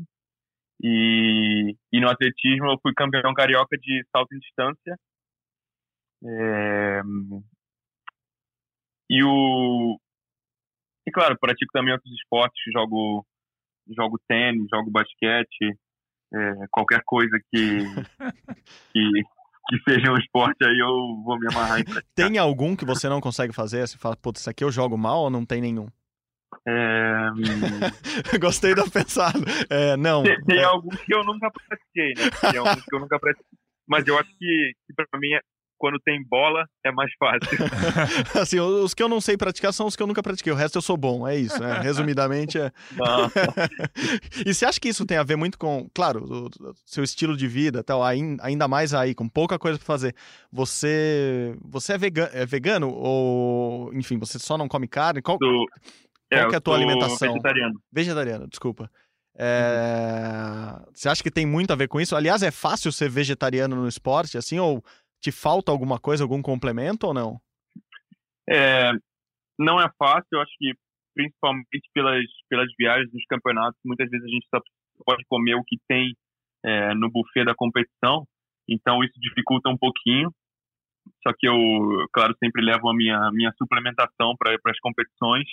[0.84, 4.98] E, e no atletismo eu fui campeão carioca de salto em distância.
[6.24, 7.02] É,
[9.10, 10.00] e o
[11.06, 13.26] e claro, pratico também outros esportes, jogo
[13.90, 15.78] jogo tênis, jogo basquete,
[16.34, 17.80] é, qualquer coisa que,
[18.94, 19.24] que,
[19.68, 21.80] que seja um esporte aí eu vou me amarrar.
[22.16, 23.88] Tem algum que você não consegue fazer?
[23.88, 25.88] Você fala, putz, isso aqui eu jogo mal ou não tem nenhum?
[26.68, 27.30] É...
[28.40, 29.40] Gostei da pensada.
[29.70, 30.24] É, não.
[30.24, 32.52] Tem, tem, alguns que eu nunca pratiquei, né?
[32.52, 33.58] Tem alguns que eu nunca pratiquei.
[33.88, 35.42] Mas eu acho que, que para mim é,
[35.82, 37.58] quando tem bola é mais fácil.
[38.40, 40.54] assim, os que eu não sei praticar são os que eu nunca pratiquei.
[40.54, 41.60] O resto eu sou bom, é isso.
[41.60, 41.80] Né?
[41.80, 42.72] Resumidamente é.
[44.46, 47.48] e você acha que isso tem a ver muito com, claro, o, seu estilo de
[47.48, 50.16] vida, tal, ainda mais aí, com pouca coisa para fazer.
[50.52, 55.22] Você, você é vegano, é vegano ou, enfim, você só não come carne?
[55.22, 55.66] Qual, Do...
[56.38, 57.34] qual é, é a tua alimentação?
[57.34, 57.82] Vegetariano.
[57.92, 58.90] Vegetariano, desculpa.
[59.38, 60.78] É...
[60.78, 60.86] Uhum.
[60.94, 62.16] Você acha que tem muito a ver com isso?
[62.16, 64.84] Aliás, é fácil ser vegetariano no esporte, assim, ou
[65.22, 67.40] te falta alguma coisa, algum complemento ou não?
[68.50, 68.92] É,
[69.58, 70.74] não é fácil, eu acho que
[71.14, 74.62] principalmente pelas, pelas viagens nos campeonatos, muitas vezes a gente só
[75.06, 76.16] pode comer o que tem
[76.64, 78.26] é, no buffet da competição,
[78.68, 80.32] então isso dificulta um pouquinho.
[81.24, 81.56] Só que eu,
[82.14, 85.46] claro, sempre levo a minha, minha suplementação para as competições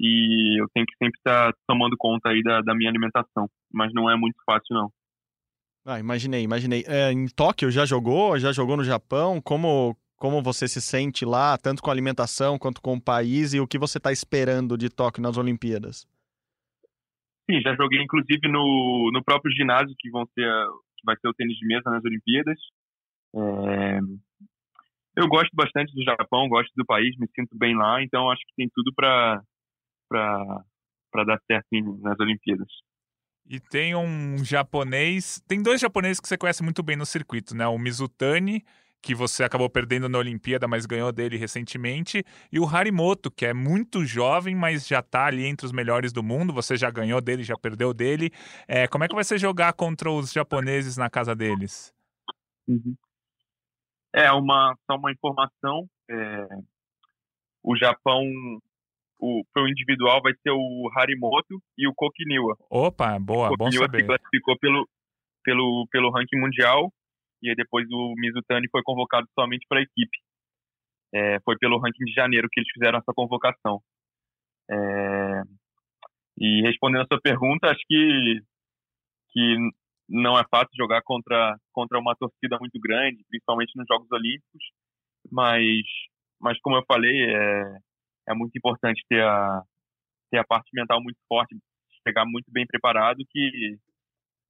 [0.00, 3.92] e eu tenho que sempre estar tá tomando conta aí da, da minha alimentação, mas
[3.92, 4.92] não é muito fácil não.
[5.84, 6.84] Ah, imaginei, imaginei.
[6.86, 8.38] É, em Tóquio já jogou?
[8.38, 9.40] Já jogou no Japão?
[9.40, 13.60] Como, como você se sente lá, tanto com a alimentação quanto com o país, e
[13.60, 16.06] o que você está esperando de Tóquio nas Olimpíadas?
[17.50, 20.48] Sim, já joguei inclusive no, no próprio ginásio que vão ser
[20.96, 22.58] que vai ser o tênis de mesa nas Olimpíadas.
[23.34, 23.98] É...
[25.16, 28.54] Eu gosto bastante do Japão, gosto do país, me sinto bem lá, então acho que
[28.56, 29.42] tem tudo para
[30.12, 31.66] para dar certo
[32.02, 32.68] nas Olimpíadas.
[33.44, 35.42] E tem um japonês.
[35.48, 37.66] Tem dois japoneses que você conhece muito bem no circuito, né?
[37.66, 38.64] O Mizutani,
[39.02, 43.52] que você acabou perdendo na Olimpíada, mas ganhou dele recentemente, e o Harimoto, que é
[43.52, 46.52] muito jovem, mas já está ali entre os melhores do mundo.
[46.52, 48.30] Você já ganhou dele, já perdeu dele.
[48.68, 51.92] É, como é que vai ser jogar contra os japoneses na casa deles?
[52.68, 52.94] Uhum.
[54.14, 55.88] É uma só uma informação.
[56.08, 56.46] É,
[57.60, 58.22] o Japão
[59.22, 62.56] o pro individual vai ser o Harimoto e o Kokiniwa.
[62.68, 64.00] Opa, boa, o bom saber.
[64.00, 64.88] se classificou pelo,
[65.44, 66.92] pelo, pelo ranking mundial
[67.40, 70.18] e aí depois o Mizutani foi convocado somente para a equipe.
[71.14, 73.80] É, foi pelo ranking de janeiro que eles fizeram essa convocação.
[74.68, 75.42] É,
[76.38, 78.40] e respondendo a sua pergunta, acho que,
[79.30, 79.56] que
[80.08, 84.64] não é fácil jogar contra, contra uma torcida muito grande, principalmente nos Jogos Olímpicos,
[85.30, 85.82] mas,
[86.40, 87.78] mas como eu falei, é,
[88.28, 89.62] é muito importante ter a,
[90.30, 91.56] ter a parte mental muito forte,
[92.06, 93.78] chegar muito bem preparado, que,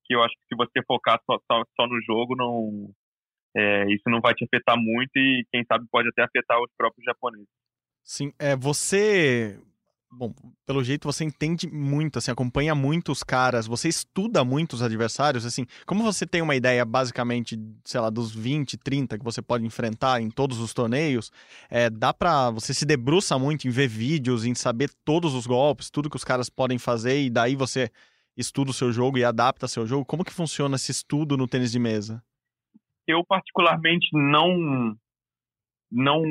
[0.05, 2.91] que eu acho que se você focar só, só, só no jogo, não,
[3.57, 7.05] é, isso não vai te afetar muito e quem sabe pode até afetar os próprios
[7.05, 7.49] japoneses.
[8.05, 9.61] Sim, é, você
[10.13, 10.35] bom,
[10.67, 15.47] pelo jeito você entende muito, assim, acompanha muito os caras, você estuda muito os adversários,
[15.47, 19.65] assim, como você tem uma ideia basicamente, sei lá, dos 20, 30 que você pode
[19.65, 21.33] enfrentar em todos os torneios,
[21.71, 25.91] é, dá pra, você se debruça muito em ver vídeos, em saber todos os golpes,
[25.91, 27.91] tudo que os caras podem fazer e daí você
[28.37, 30.05] estuda o seu jogo e adapta seu jogo.
[30.05, 32.23] Como que funciona esse estudo no tênis de mesa?
[33.07, 34.97] Eu particularmente não
[35.91, 36.23] não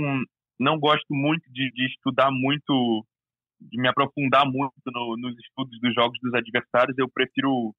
[0.59, 3.05] não gosto muito de, de estudar muito
[3.61, 6.97] de me aprofundar muito no, nos estudos dos jogos dos adversários.
[6.97, 7.73] Eu prefiro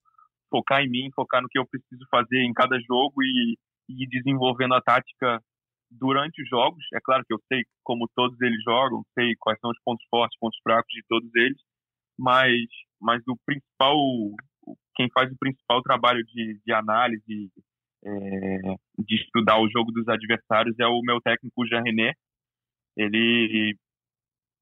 [0.50, 3.56] focar em mim, focar no que eu preciso fazer em cada jogo e,
[3.88, 5.40] e ir desenvolvendo a tática
[5.90, 6.84] durante os jogos.
[6.94, 10.38] É claro que eu sei como todos eles jogam, sei quais são os pontos fortes,
[10.38, 11.58] pontos fracos de todos eles,
[12.18, 12.52] mas,
[13.00, 13.96] mas o principal,
[14.94, 17.50] quem faz o principal trabalho de, de análise,
[18.04, 22.12] é, de estudar o jogo dos adversários é o meu técnico Jean René.
[22.96, 23.76] Ele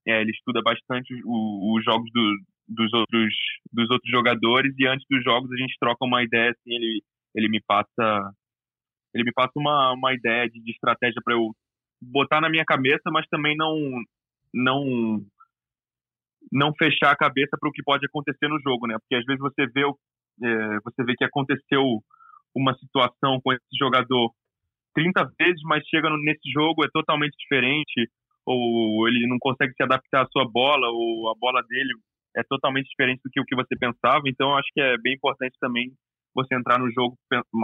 [0.07, 2.37] é, ele estuda bastante os jogos do,
[2.67, 3.33] dos outros
[3.71, 7.03] dos outros jogadores e antes dos jogos a gente troca uma ideia assim ele
[7.35, 8.33] ele me passa
[9.13, 11.51] ele me passa uma, uma ideia de, de estratégia para eu
[12.01, 13.75] botar na minha cabeça mas também não
[14.53, 15.21] não
[16.51, 18.95] não fechar a cabeça para o que pode acontecer no jogo né?
[18.99, 22.01] Porque às vezes você vê é, você vê que aconteceu
[22.55, 24.33] uma situação com esse jogador
[24.95, 28.09] 30 vezes mas chega nesse jogo é totalmente diferente
[28.45, 31.93] ou ele não consegue se adaptar à sua bola, ou a bola dele
[32.35, 34.23] é totalmente diferente do que o que você pensava.
[34.27, 35.91] Então, acho que é bem importante também
[36.33, 37.17] você entrar no jogo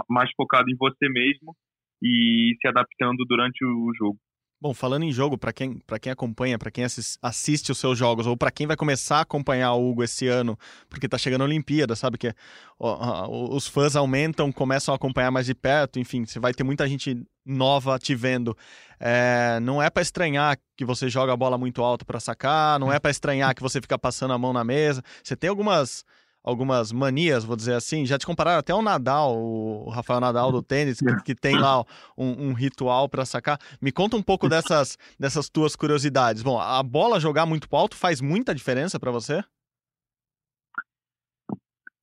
[0.08, 1.54] mais focado em você mesmo
[2.02, 4.18] e se adaptando durante o jogo.
[4.60, 6.84] Bom, falando em jogo, para quem, quem acompanha, para quem
[7.22, 10.58] assiste os seus jogos, ou para quem vai começar a acompanhar o Hugo esse ano,
[10.90, 12.34] porque tá chegando a Olimpíada, sabe que
[12.76, 16.88] ó, os fãs aumentam, começam a acompanhar mais de perto, enfim, você vai ter muita
[16.88, 18.56] gente nova te vendo.
[18.98, 22.92] É, não é para estranhar que você joga a bola muito alto para sacar, não
[22.92, 25.04] é para estranhar que você fica passando a mão na mesa.
[25.22, 26.04] Você tem algumas
[26.42, 28.06] algumas manias, vou dizer assim.
[28.06, 31.80] Já te compararam até o Nadal, o Rafael Nadal do tênis, que, que tem lá
[32.16, 33.58] um, um ritual para sacar.
[33.80, 36.42] Me conta um pouco dessas, dessas tuas curiosidades.
[36.42, 39.42] Bom, a bola jogar muito alto faz muita diferença para você?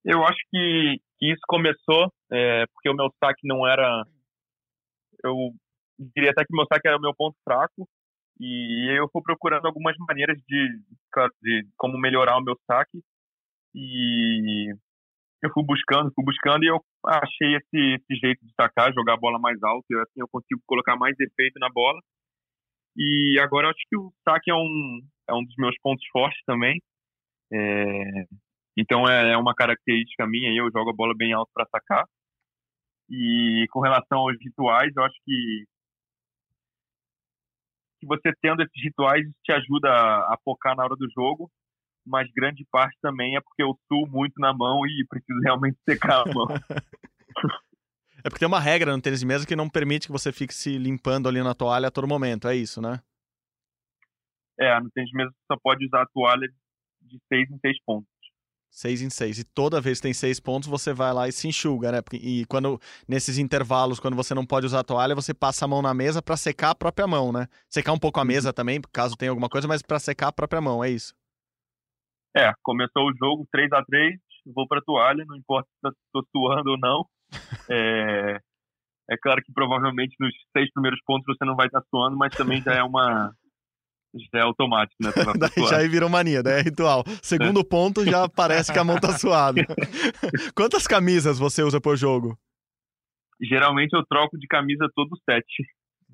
[0.04, 4.06] Eu acho que, que isso começou é, porque o meu saque não era.
[5.24, 5.52] Eu
[5.98, 7.88] diria até que o meu saque era o meu ponto fraco.
[8.40, 10.68] E eu fui procurando algumas maneiras de,
[11.42, 13.02] de como melhorar o meu saque
[13.76, 14.74] e
[15.44, 19.18] eu fui buscando, fui buscando e eu achei esse, esse jeito de sacar, jogar a
[19.18, 22.00] bola mais alto, e assim eu consigo colocar mais efeito na bola.
[22.98, 26.42] E agora eu acho que o saque é um, é um dos meus pontos fortes
[26.46, 26.82] também.
[27.52, 28.26] É,
[28.78, 32.06] então é, é uma característica minha, eu jogo a bola bem alto para sacar.
[33.10, 35.66] E com relação aos rituais, eu acho que
[38.00, 41.50] que você tendo esses rituais te ajuda a focar na hora do jogo
[42.06, 46.22] mas grande parte também é porque eu suo muito na mão e preciso realmente secar
[46.22, 46.48] a mão.
[48.24, 50.54] é porque tem uma regra no tênis de mesa que não permite que você fique
[50.54, 53.02] se limpando ali na toalha a todo momento, é isso, né?
[54.60, 56.48] É, no tênis de mesa você só pode usar a toalha
[57.02, 58.08] de seis em seis pontos.
[58.70, 59.40] Seis em seis.
[59.40, 62.00] E toda vez que tem seis pontos, você vai lá e se enxuga, né?
[62.12, 65.82] E quando, nesses intervalos, quando você não pode usar a toalha, você passa a mão
[65.82, 67.48] na mesa para secar a própria mão, né?
[67.70, 68.28] Secar um pouco a uhum.
[68.28, 71.16] mesa também, caso tenha alguma coisa, mas para secar a própria mão, é isso.
[72.36, 74.20] É, começou o jogo 3 a 3
[74.54, 77.06] vou para a toalha, não importa se estou suando ou não.
[77.70, 78.38] É,
[79.10, 82.36] é claro que provavelmente nos seis primeiros pontos você não vai estar tá suando, mas
[82.36, 83.34] também já é uma.
[84.32, 85.12] Já é automático, né?
[85.70, 86.60] já aí virou mania, né?
[86.60, 87.04] É ritual.
[87.22, 87.64] Segundo é.
[87.64, 89.66] ponto, já parece que a mão tá suada.
[90.56, 92.38] Quantas camisas você usa por jogo?
[93.42, 95.64] Geralmente eu troco de camisa todo sete.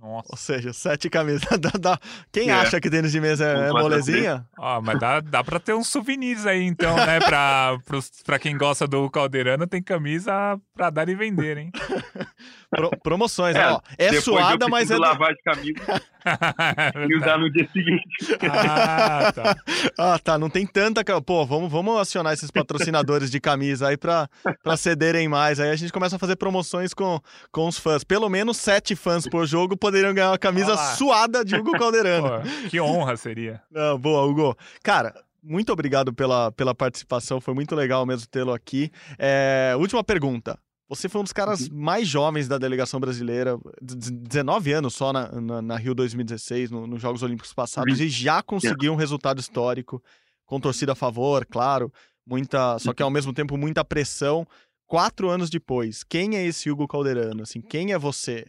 [0.01, 0.29] Nossa.
[0.31, 1.43] Ou seja, sete camisas.
[2.33, 2.53] Quem é.
[2.53, 4.47] acha que tênis de mesa é, é molezinha?
[4.57, 7.19] Ó, mas dá, dá pra ter uns souvenirs aí, então, né?
[7.19, 11.71] Pra, pros, pra quem gosta do Caldeirano, tem camisa pra dar e vender, hein?
[12.71, 13.81] Pro, promoções, é, ó.
[13.97, 14.97] É suada, mas é.
[14.97, 16.01] lavar de camisa
[17.09, 18.07] e usar no dia seguinte.
[18.49, 19.55] Ah, tá.
[19.99, 20.37] ah, tá.
[20.37, 21.03] Não tem tanta.
[21.21, 24.29] Pô, vamos, vamos acionar esses patrocinadores de camisa aí pra,
[24.63, 25.59] pra cederem mais.
[25.59, 27.19] Aí a gente começa a fazer promoções com,
[27.51, 28.05] com os fãs.
[28.05, 32.41] Pelo menos sete fãs por jogo poderiam ganhar uma camisa suada de Hugo Calderano.
[32.41, 33.61] Pô, que honra seria.
[33.69, 34.57] Não, boa, Hugo.
[34.81, 38.91] Cara, muito obrigado pela, pela participação, foi muito legal mesmo tê-lo aqui.
[39.17, 40.57] É, última pergunta.
[40.91, 41.77] Você foi um dos caras uhum.
[41.79, 47.01] mais jovens da delegação brasileira, 19 anos só na, na, na Rio 2016, no, nos
[47.01, 48.05] Jogos Olímpicos passados, uhum.
[48.05, 50.03] e já conseguiu um resultado histórico,
[50.45, 51.93] com torcida a favor, claro,
[52.27, 54.45] muita, só que ao mesmo tempo muita pressão.
[54.85, 57.43] Quatro anos depois, quem é esse Hugo Calderano?
[57.43, 58.45] Assim, quem é você?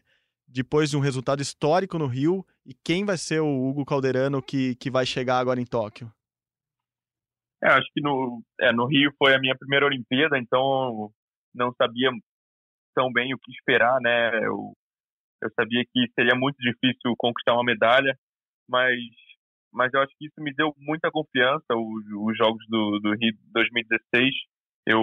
[0.49, 4.75] Depois de um resultado histórico no Rio, e quem vai ser o Hugo Calderano que,
[4.75, 6.13] que vai chegar agora em Tóquio?
[7.63, 11.13] É, acho que no, é, no Rio foi a minha primeira Olimpíada, então
[11.55, 12.11] não sabia
[12.95, 14.45] tão bem o que esperar, né?
[14.45, 14.73] Eu,
[15.43, 18.17] eu sabia que seria muito difícil conquistar uma medalha,
[18.69, 18.97] mas,
[19.73, 21.65] mas eu acho que isso me deu muita confiança.
[21.71, 24.35] Os, os Jogos do, do Rio 2016,
[24.87, 25.03] eu,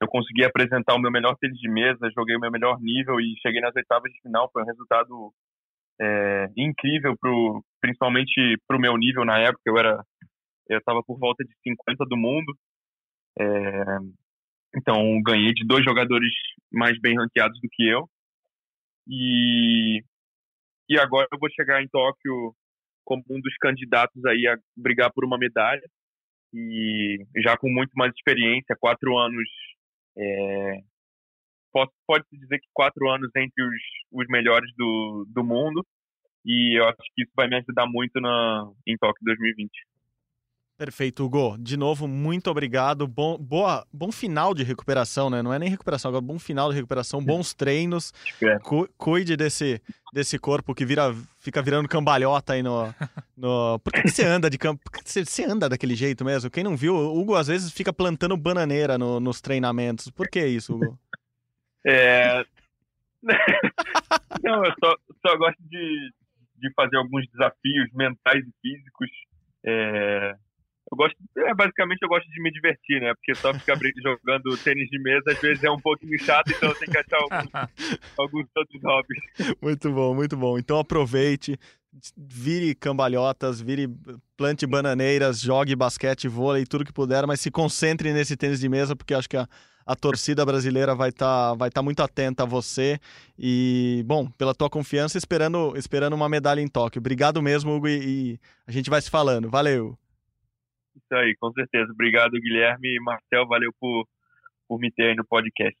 [0.00, 3.34] eu consegui apresentar o meu melhor tênis de mesa, joguei o meu melhor nível e
[3.42, 4.50] cheguei nas oitavas de final.
[4.52, 5.32] Foi um resultado
[6.00, 9.62] é, incrível, pro, principalmente para o meu nível na época.
[9.66, 10.02] Eu era
[10.68, 12.54] eu estava por volta de 50 do mundo.
[13.38, 13.44] É,
[14.74, 16.32] então, ganhei de dois jogadores
[16.72, 18.08] mais bem ranqueados do que eu.
[19.06, 20.02] E,
[20.88, 22.54] e agora eu vou chegar em Tóquio
[23.04, 25.82] como um dos candidatos aí a brigar por uma medalha.
[26.52, 29.48] E já com muito mais experiência, quatro anos.
[30.16, 30.80] É,
[32.06, 35.86] Pode-se dizer que quatro anos entre os, os melhores do, do mundo.
[36.44, 39.70] E eu acho que isso vai me ajudar muito na, em Tóquio 2020.
[40.78, 41.56] Perfeito, Hugo.
[41.58, 43.04] De novo, muito obrigado.
[43.08, 45.42] Bom, boa, bom final de recuperação, né?
[45.42, 48.14] Não é nem recuperação, agora bom final de recuperação, bons treinos.
[48.40, 48.60] É.
[48.60, 52.94] Cu cuide desse, desse corpo que vira, fica virando cambalhota aí no.
[53.36, 53.80] no...
[53.80, 54.80] Por que você anda de campo?
[55.04, 56.48] Você, você anda daquele jeito mesmo?
[56.48, 60.08] Quem não viu, o Hugo às vezes fica plantando bananeira no, nos treinamentos.
[60.10, 60.96] Por que isso, Hugo?
[61.84, 62.44] É.
[64.44, 66.12] não, eu só, só gosto de,
[66.56, 69.10] de fazer alguns desafios mentais e físicos.
[69.64, 70.36] É
[70.90, 73.12] eu gosto, é, basicamente eu gosto de me divertir, né?
[73.14, 76.74] Porque só ficar jogando tênis de mesa às vezes é um pouquinho chato, então eu
[76.74, 77.50] tenho que achar alguns,
[78.18, 79.56] alguns outros hobbies.
[79.60, 80.58] Muito bom, muito bom.
[80.58, 81.58] Então aproveite,
[82.16, 83.88] vire cambalhotas, vire
[84.36, 88.96] plante bananeiras, jogue basquete, vôlei, tudo que puder, mas se concentre nesse tênis de mesa,
[88.96, 89.46] porque acho que a,
[89.84, 92.98] a torcida brasileira vai estar tá, vai tá muito atenta a você
[93.38, 97.00] e, bom, pela tua confiança, esperando, esperando uma medalha em Tóquio.
[97.00, 99.50] Obrigado mesmo, Hugo, e, e a gente vai se falando.
[99.50, 99.98] Valeu!
[100.98, 101.90] Isso aí, com certeza.
[101.92, 103.46] Obrigado, Guilherme e Marcel.
[103.46, 104.04] Valeu por,
[104.68, 105.76] por me ter aí no podcast.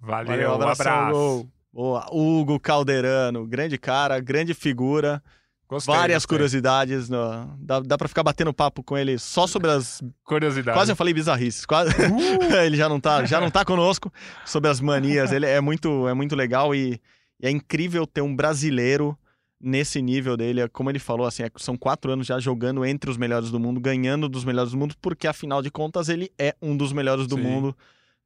[0.00, 1.48] Valeu, Valeu um abraço.
[1.72, 2.06] Boa.
[2.10, 5.22] Hugo Calderano, grande cara, grande figura.
[5.68, 6.36] Gostei, Várias gostei.
[6.36, 7.08] curiosidades.
[7.08, 7.56] No...
[7.58, 10.02] Dá, dá pra ficar batendo papo com ele só sobre as.
[10.24, 10.76] Curiosidades.
[10.76, 11.64] Quase eu falei bizarrices.
[11.64, 11.90] Quase...
[11.90, 12.56] Uh!
[12.66, 14.12] ele já não, tá, já não tá conosco
[14.44, 15.30] sobre as manias.
[15.30, 17.00] Ele é muito, é muito legal e,
[17.40, 19.16] e é incrível ter um brasileiro
[19.60, 23.10] nesse nível dele, é como ele falou, assim, é, são quatro anos já jogando entre
[23.10, 26.56] os melhores do mundo, ganhando dos melhores do mundo, porque afinal de contas ele é
[26.62, 27.42] um dos melhores do Sim.
[27.42, 27.76] mundo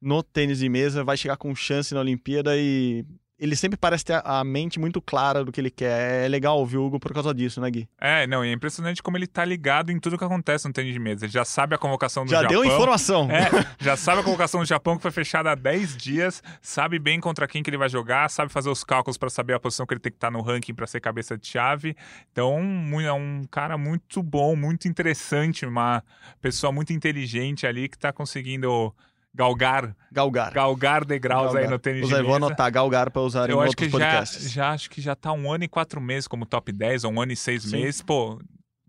[0.01, 3.05] no tênis de mesa, vai chegar com chance na Olimpíada e
[3.37, 6.25] ele sempre parece ter a mente muito clara do que ele quer.
[6.25, 7.87] É legal ouvir o Hugo por causa disso, né, Gui?
[7.99, 10.99] É, não, é impressionante como ele tá ligado em tudo que acontece no tênis de
[10.99, 11.25] mesa.
[11.25, 12.55] Ele já sabe a convocação do já Japão.
[12.55, 13.29] Já deu informação.
[13.29, 17.19] É, já sabe a convocação do Japão que foi fechada há 10 dias, sabe bem
[17.19, 19.93] contra quem que ele vai jogar, sabe fazer os cálculos para saber a posição que
[19.93, 21.95] ele tem que estar tá no ranking para ser cabeça de chave.
[22.31, 22.57] Então,
[23.01, 26.01] é um cara muito bom, muito interessante, uma
[26.41, 28.93] pessoa muito inteligente ali que tá conseguindo
[29.35, 29.95] galgar.
[30.11, 30.53] Galgar.
[30.53, 31.63] Galgar degraus galgar.
[31.63, 32.27] aí no tênis Usar, de mesa.
[32.27, 34.51] Vou anotar galgar para usar Eu em acho outros que podcasts.
[34.51, 37.11] Já, já acho que já tá um ano e quatro meses como top 10, ou
[37.11, 37.81] um ano e seis Sim.
[37.81, 38.01] meses.
[38.01, 38.39] Pô,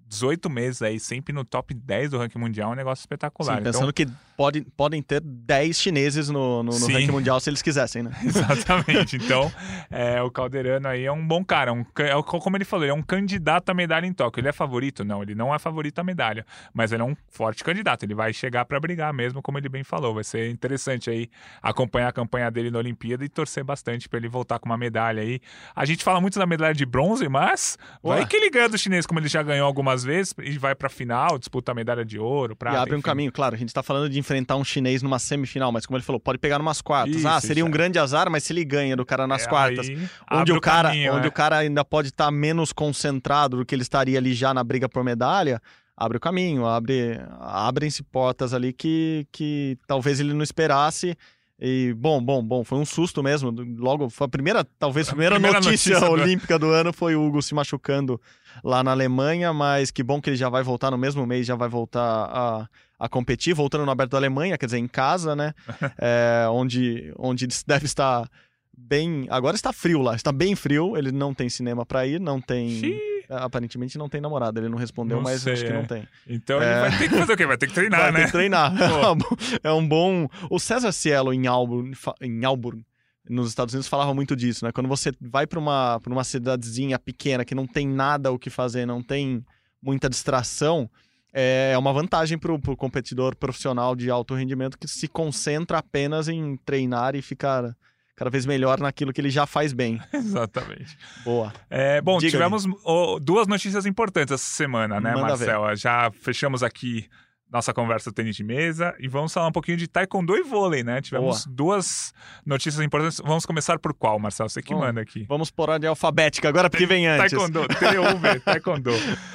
[0.09, 3.59] 18 meses aí, sempre no top 10 do ranking mundial, é um negócio espetacular.
[3.59, 4.07] Sim, pensando então...
[4.07, 8.13] que pode, podem ter 10 chineses no, no, no ranking mundial se eles quisessem, né?
[8.23, 9.17] Exatamente.
[9.17, 9.51] Então,
[9.91, 11.73] é, o Calderano aí é um bom cara.
[11.73, 14.41] Um, é, como ele falou, ele é um candidato à medalha em Tóquio.
[14.41, 15.05] Ele é favorito?
[15.05, 16.47] Não, ele não é favorito à medalha.
[16.73, 18.05] Mas ele é um forte candidato.
[18.05, 20.15] Ele vai chegar para brigar mesmo, como ele bem falou.
[20.15, 21.29] Vai ser interessante aí
[21.63, 25.23] acompanhar a campanha dele na Olimpíada e torcer bastante para ele voltar com uma medalha
[25.23, 25.41] aí.
[25.75, 28.17] A gente fala muito da medalha de bronze, mas Ué.
[28.17, 30.75] vai que ele ganha do chinês, como ele já ganhou algumas algumas vezes e vai
[30.75, 32.99] pra final, disputa a medalha de ouro, prata, E abre enfim.
[32.99, 33.55] um caminho, claro.
[33.55, 36.39] A gente tá falando de enfrentar um chinês numa semifinal, mas como ele falou, pode
[36.39, 37.17] pegar numas quartas.
[37.17, 37.71] Isso, ah, seria um é.
[37.71, 39.89] grande azar, mas se ele ganha do cara nas é, quartas,
[40.31, 41.29] onde o cara, caminho, onde é.
[41.29, 44.63] o cara ainda pode estar tá menos concentrado do que ele estaria ali já na
[44.63, 45.61] briga por medalha,
[45.97, 51.17] abre o caminho, abre abrem-se portas ali que, que talvez ele não esperasse.
[51.59, 53.51] E bom, bom, bom, foi um susto mesmo.
[53.79, 57.41] Logo, a primeira, talvez a primeira, primeira notícia, notícia olímpica do ano foi o Hugo
[57.41, 58.21] se machucando
[58.63, 61.55] lá na Alemanha, mas que bom que ele já vai voltar no mesmo mês, já
[61.55, 62.69] vai voltar a,
[62.99, 65.55] a competir, voltando no Aberto da Alemanha, quer dizer, em casa, né?
[65.99, 68.29] é, onde, onde deve estar
[68.77, 69.27] bem.
[69.31, 72.69] Agora está frio lá, está bem frio, ele não tem cinema para ir, não tem.
[72.69, 73.16] Xiii.
[73.29, 75.75] Aparentemente não tem namorada, ele não respondeu, não mas sei, acho que é.
[75.75, 76.09] não tem.
[76.27, 76.71] Então é...
[76.71, 77.47] ele vai ter que fazer o quê?
[77.47, 78.13] Vai ter que treinar, vai né?
[78.13, 78.73] Vai ter que treinar.
[79.63, 80.29] é um bom.
[80.51, 82.85] O César Cielo em Auburn, em Auburn
[83.29, 84.73] nos Estados Unidos falava muito disso, né?
[84.73, 88.87] Quando você vai para uma, uma cidadezinha pequena que não tem nada o que fazer,
[88.87, 89.45] não tem
[89.83, 90.89] muita distração,
[91.33, 96.57] é uma vantagem para o competidor profissional de alto rendimento que se concentra apenas em
[96.65, 97.77] treinar e ficar
[98.17, 100.01] cada vez melhor naquilo que ele já faz bem.
[100.13, 100.99] Exatamente.
[101.23, 101.53] Boa.
[101.69, 105.37] É, bom, Diga tivemos oh, duas notícias importantes essa semana, né, Manda?
[105.37, 105.77] Ver.
[105.77, 107.07] Já fechamos aqui
[107.51, 110.83] nossa conversa do tênis de mesa e vamos falar um pouquinho de taekwondo e vôlei,
[110.83, 111.01] né?
[111.01, 111.57] Tivemos Boa.
[111.57, 112.13] duas
[112.45, 113.21] notícias importantes.
[113.25, 114.49] Vamos começar por qual, Marcelo?
[114.49, 115.25] Você que Bom, manda aqui.
[115.29, 117.31] Vamos por ordem alfabética agora, porque vem antes.
[117.31, 118.91] Taekwondo, TUV, Taekwondo.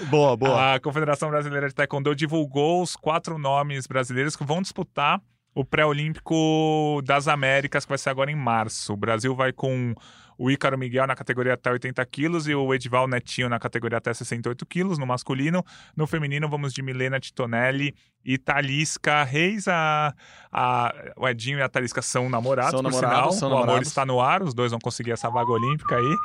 [0.10, 0.76] Boa, boa.
[0.76, 5.22] A Confederação Brasileira de Taekwondo divulgou os quatro nomes brasileiros que vão disputar
[5.54, 8.94] o pré-olímpico das Américas, que vai ser agora em março.
[8.94, 9.94] O Brasil vai com
[10.38, 14.12] o Ícaro Miguel na categoria até 80 quilos e o Edival Netinho na categoria até
[14.14, 15.64] 68 quilos no masculino.
[15.96, 17.94] No feminino, vamos de Milena Titonelli
[18.26, 19.68] e Talisca Reis.
[19.68, 20.16] A,
[20.52, 23.50] a, o Edinho e a Talisca são namorados, São por namorados, sinal.
[23.52, 23.88] o amor namorados.
[23.90, 26.16] está no ar, os dois vão conseguir essa vaga olímpica aí.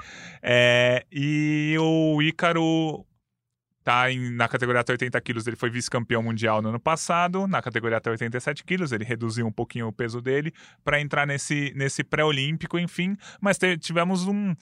[0.42, 3.04] É, e o Ícaro
[3.86, 7.46] tá em- na categoria até 80 quilos, ele foi vice-campeão mundial no ano passado.
[7.46, 10.52] Na categoria até 87 quilos, ele reduziu um pouquinho o peso dele
[10.84, 13.16] para entrar nesse, nesse pré-olímpico, enfim.
[13.40, 14.56] Mas tivemos um.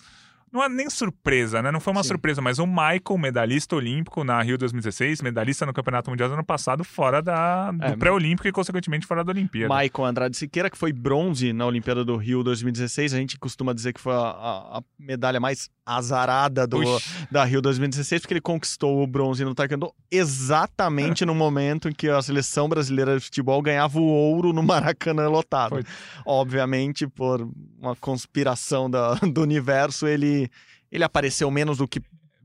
[0.55, 1.73] Não é nem surpresa, né?
[1.73, 2.11] Não foi uma Sim.
[2.11, 6.45] surpresa, mas o Michael, medalhista olímpico na Rio 2016, medalhista no Campeonato Mundial do ano
[6.45, 9.69] passado, fora da, do É, pré-olímpico e, consequentemente, fora da Olimpíada.
[9.75, 13.13] Maicon Andrade Siqueira, que foi bronze na Olimpíada do Rio 2016.
[13.15, 16.79] A gente costuma dizer que foi a, a- a medalha mais azarada do,
[17.31, 22.09] da Rio 2016, porque ele conquistou o bronze no Taekwondo exatamente no momento em que
[22.09, 25.71] a seleção brasileira de futebol ganhava o ouro no Maracanã lotado.
[25.71, 25.85] Foi.
[26.25, 27.47] Obviamente, por
[27.81, 30.44] uma conspiração da- do universo, ele,
[30.91, 32.01] ele apareceu menos do que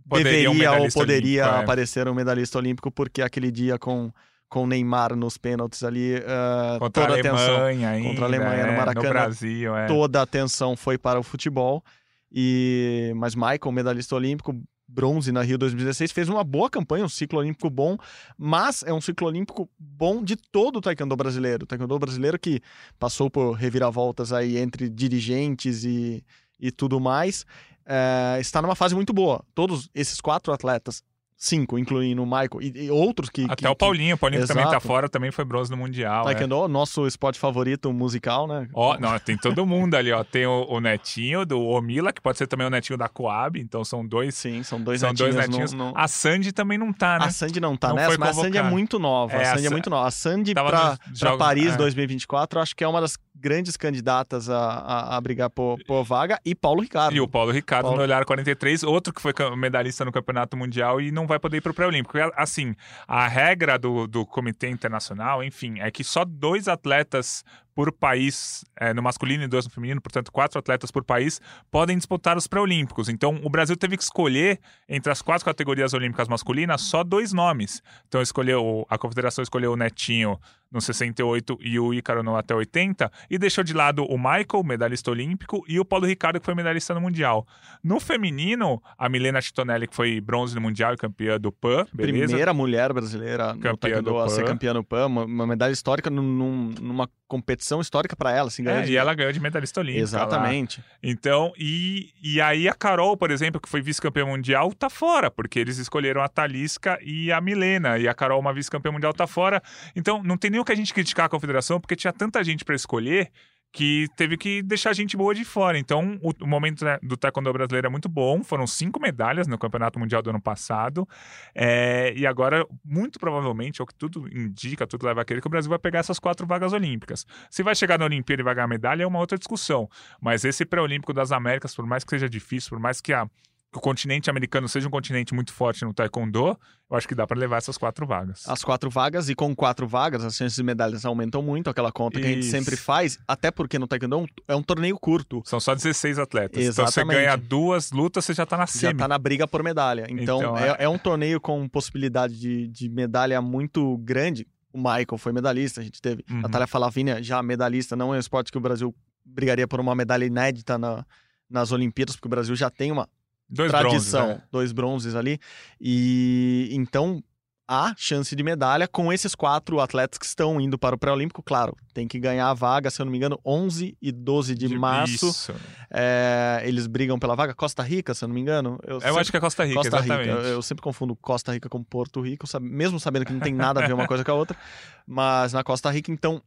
[0.10, 1.64] Poderia um deveria ou medalhista poderia olímpico, é.
[1.64, 4.12] aparecer um medalhista olímpico, porque aquele dia com,
[4.50, 8.28] com Neymar nos pênaltis ali, eh, contra toda a a atenção Alemanha ainda, contra a
[8.28, 9.86] Alemanha no é, Maracanã, No Brasil, é.
[9.86, 11.84] toda a atenção foi para o futebol.
[12.32, 17.40] E mas Michael, medalhista olímpico, bronze na Rio 2016, fez uma boa campanha, um ciclo
[17.40, 17.96] olímpico bom,
[18.38, 21.64] mas é um ciclo olímpico bom de todo o taekwondo brasileiro.
[21.64, 22.62] O taekwondo brasileiro que
[22.98, 26.24] passou por reviravoltas aí entre dirigentes e,
[26.60, 27.46] e tudo mais,
[27.90, 29.44] é, está numa fase muito boa.
[29.56, 31.04] Todos esses quatro atletas,
[31.42, 34.48] cinco, incluindo o Michael e, e outros que Até que, o Paulinho, o Paulinho que
[34.50, 36.24] também tá fora, também foi bronze no Mundial.
[36.30, 36.34] é.
[36.36, 38.68] taekwondo, nosso esporte favorito musical, né?
[38.74, 40.22] Ó, não, tem todo mundo ali, ó.
[40.24, 43.86] Tem o, o Netinho do Omila, que pode ser também o Netinho da Coab, então
[43.86, 44.36] são dois.
[44.36, 45.72] Sim, são dois são dois netinhos.
[45.72, 45.74] netinhos.
[45.74, 47.26] no- no- A Sandy também não tá, né?
[47.28, 49.34] A Sandy não tá Não foi mas a Sandy é muito nova.
[49.34, 50.08] É, a a Sandy é Sa- muito nova.
[50.08, 51.78] A Sandy Tava pra, nos pra Paris é.
[51.78, 56.38] 2024, acho que é uma das grandes candidatas a, a, a brigar por, por vaga.
[56.46, 57.16] E Paulo Ricardo.
[57.16, 61.00] E o Paulo Ricardo Paulo- no olhar 43, outro que foi medalhista no Campeonato Mundial
[61.00, 62.18] e não vai poder ir para o pré-olímpico.
[62.36, 62.76] Assim,
[63.08, 67.44] a regra do, do Comitê Internacional, enfim, é que só dois atletas
[67.80, 71.40] por país, é, no masculino e dois no feminino, portanto, quatro atletas por país,
[71.72, 73.08] podem disputar os pré-olímpicos.
[73.08, 74.60] Então, o Brasil teve que escolher,
[74.90, 77.82] entre as quatro categorias olímpicas masculinas, só dois nomes.
[78.06, 80.38] Então, escolheu, a confederação escolheu o Netinho
[80.72, 85.10] no 68 e o Ícaro no até 80, e deixou de lado o Michael, medalhista
[85.10, 87.48] olímpico, e o Paulo Ricardo, que foi medalhista no Mundial.
[87.84, 92.28] No feminino, a Milena Titonelli, que foi bronze no Mundial e campeã do PAN, beleza?
[92.28, 94.48] Primeira mulher brasileira Campeã do a ser PAN.
[94.48, 98.82] campeã no PAN, uma, uma medalha histórica num- numa competição histórica para ela, assim, É,
[98.82, 100.02] de- e ela ganhou de medalhista olímpica.
[100.02, 100.24] lá.
[100.26, 100.84] Exatamente.
[101.04, 105.60] Então, e, e aí a Carol, por exemplo, que foi vice-campeã mundial, tá fora, porque
[105.60, 107.98] eles escolheram a Talisca e a Milena.
[108.00, 109.62] E a Carol, uma vice-campeã mundial, tá fora.
[109.96, 112.66] Então, não tem nem o que a gente criticar a confederação, porque tinha tanta gente
[112.66, 113.30] para escolher
[113.72, 115.78] que teve que deixar gente boa de fora.
[115.78, 118.44] Então, o, o momento né, do taekwondo brasileiro é muito bom.
[118.44, 121.08] Foram cinco medalhas no Campeonato Mundial do ano passado.
[121.54, 125.48] É, e agora, muito provavelmente, é o que tudo indica, tudo leva a crer, que
[125.48, 127.26] o Brasil vai pegar essas quatro vagas olímpicas.
[127.50, 129.88] Se vai chegar na Olimpíada e vai ganhar medalha, é uma outra discussão.
[130.20, 133.30] Mas esse pré-olímpico das Américas, por mais que seja difícil, por mais que, a-
[133.72, 136.58] que o continente americano seja um continente muito forte no taekwondo,
[136.90, 138.42] eu acho que dá para levar essas quatro vagas.
[138.48, 142.20] As quatro vagas, e com quatro vagas, as chances de medalhas aumentam muito, aquela conta
[142.20, 142.50] que a gente Isso.
[142.50, 144.16] sempre faz, até porque no taekwondo
[144.48, 145.44] é um- é torneio curto.
[145.46, 146.60] São só 16 atletas.
[146.64, 147.18] Então você Exatamente.
[147.18, 148.98] ganha duas lutas, você já tá na já semi.
[149.00, 150.08] tá na briga por medalha.
[150.10, 154.48] Então, Então, é, é- é um torneio com possibilidade de, de medalha muito grande.
[154.74, 156.24] O Michael foi medalhista, a gente teve.
[156.30, 156.42] Uhum.
[156.42, 160.26] Natália Falavinha, já medalhista, não é um esporte que o Brasil brigaria por uma medalha
[160.26, 161.06] inédita na-
[161.48, 163.08] nas Olimpíadas, porque o Brasil já tem uma
[163.50, 164.48] Dois tradição, bronzes, né?
[164.52, 165.40] dois bronzes ali.
[165.80, 167.24] E então
[167.72, 171.44] há chance de medalha com esses quatro atletas que estão indo para o pré-olímpico.
[171.44, 174.68] Claro, tem que ganhar a vaga, se eu não me engano, 11 e 12 de,
[174.78, 175.28] março.
[175.30, 175.56] Isso.
[175.92, 177.54] É, eles brigam pela vaga.
[177.54, 178.80] Costa Rica, se eu não me engano.
[178.84, 180.14] Eu sempre- acho que é Costa Rica, Costa Rica.
[180.16, 180.46] exatamente.
[180.48, 183.84] Eu, eu sempre confundo Costa Rica com Porto Rico, mesmo sabendo que não tem nada
[183.84, 184.58] a ver uma coisa com a outra.
[185.06, 186.42] Mas na Costa Rica, então,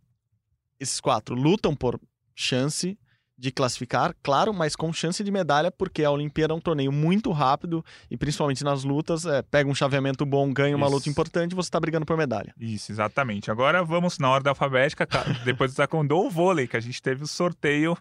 [0.81, 2.01] esses quatro lutam por
[2.35, 2.99] chance
[3.39, 7.33] de classificar, claro, mas com chance de medalha, porque a Olimpíada é um torneio muito
[7.33, 10.95] rápido e principalmente nas lutas, é, pega um chaveamento bom, ganha uma Isso.
[10.97, 12.55] luta importante e você tá brigando por medalha.
[12.61, 13.51] Isso, exatamente.
[13.51, 17.24] Agora vamos na ordem alfabética, ca- depois do taekwondo, o vôlei, que a gente teve
[17.24, 17.97] o sorteio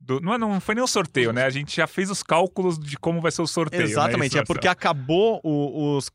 [0.00, 1.44] do- não, é- não foi nem um sorteio, né?
[1.44, 3.84] A gente já fez os cálculos de como vai ser o sorteio.
[3.84, 3.88] né?
[3.90, 6.10] Exatamente, Isso, é porque acabou o- os,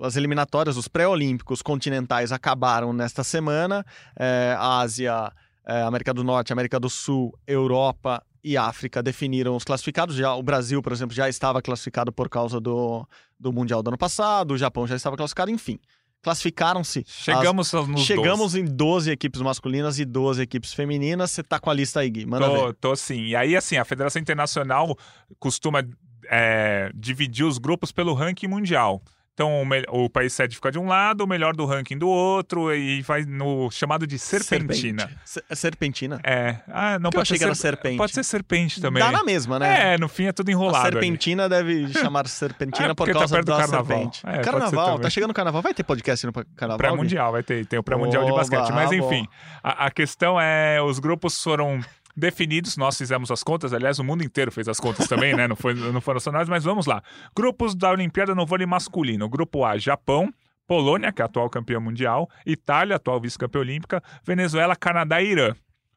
[0.00, 3.84] as eliminatórias, os pré-olímpicos continentais acabaram nesta semana.
[4.18, 10.14] É, Ásia, é, América do Norte, América do Sul, Europa e África definiram os classificados.
[10.16, 13.06] Já, o Brasil, por exemplo, já estava classificado por causa do,
[13.40, 15.78] do Mundial do ano passado, o Japão já estava classificado, enfim.
[16.22, 17.00] Classificaram-se.
[17.00, 21.30] as- Chegamos nos Chegamos em 12 equipes masculinas e 12 equipes femininas.
[21.30, 22.24] Você tá com a lista aí, Gui.
[22.26, 22.74] Manda Tô, ver.
[22.74, 23.24] tô sim.
[23.24, 24.96] E aí, assim, a Federação Internacional
[25.38, 25.86] costuma
[26.30, 29.02] é, dividir os grupos pelo ranking mundial.
[29.34, 32.72] Então, o, o país sede fica de um lado, o melhor do ranking do outro,
[32.72, 35.02] e vai no chamado de serpentina.
[35.02, 35.20] Serpente.
[35.24, 36.20] Se- é Serpentina?
[36.22, 36.56] É.
[36.68, 37.96] Ah, não Porque eu pode achei ser que era serpente.
[37.96, 39.02] Pode ser serpente também.
[39.02, 39.94] Dá na mesma, né?
[39.94, 40.86] É, no fim é tudo A enrolado.
[40.86, 40.92] ali.
[40.94, 43.86] serpentina deve chamar serpentina É, por porque tá causa perto do da carnaval.
[43.96, 44.20] serpente.
[44.24, 45.62] É, carnaval, tá chegando o carnaval.
[45.62, 46.78] Vai ter podcast no carnaval?
[46.78, 48.70] Pré-mundial, vai ter, tem o pré-mundial de basquete.
[48.72, 49.26] Mas enfim,
[49.64, 51.80] a, a questão é: os grupos foram
[52.16, 55.48] definidos, nós fizemos as contas, aliás, o mundo inteiro fez as contas também, né?
[55.48, 57.02] Não, foi, não foram só nós, mas vamos lá.
[57.36, 60.32] Grupos da Olimpíada no vôlei masculino: Grupo A, Japão.
[60.66, 65.54] Polônia, que é atual campeã mundial, Itália, atual vice-campeã olímpica, Venezuela, Canadá e Irã.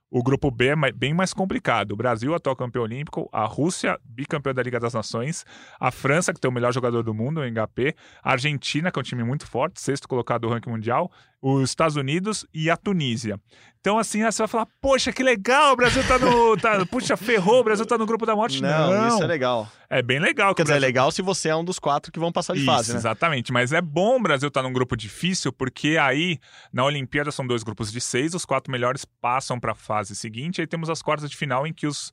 [0.09, 1.91] O grupo B é bem mais complicado.
[1.91, 5.45] O Brasil, atual campeão olímpico, a Rússia, bicampeã da Liga das Nações,
[5.77, 7.93] a França, que tem o melhor jogador do mundo, o HP,
[8.23, 11.11] a Argentina, que é um time muito forte, sexto colocado do ranking mundial,
[11.41, 13.39] os Estados Unidos e a Tunísia.
[13.79, 16.57] Então, assim, você vai falar, poxa, que legal, o Brasil tá no.
[16.57, 18.61] Tá, puxa, ferrou, o Brasil tá no grupo da morte.
[18.61, 19.71] Não, Não, isso é legal.
[19.89, 20.53] é bem legal.
[20.53, 22.53] que Quer dizer, é Brasil- legal se você é um dos quatro que vão passar
[22.53, 22.97] de isso, fase, né?
[22.97, 23.53] exatamente.
[23.53, 26.37] Mas é bom o Brasil estar num grupo difícil, porque aí,
[26.73, 30.59] na Olimpíada, são dois grupos de seis, os quatro melhores passam para a fase seguinte,
[30.59, 32.11] aí temos as quartas de final em que os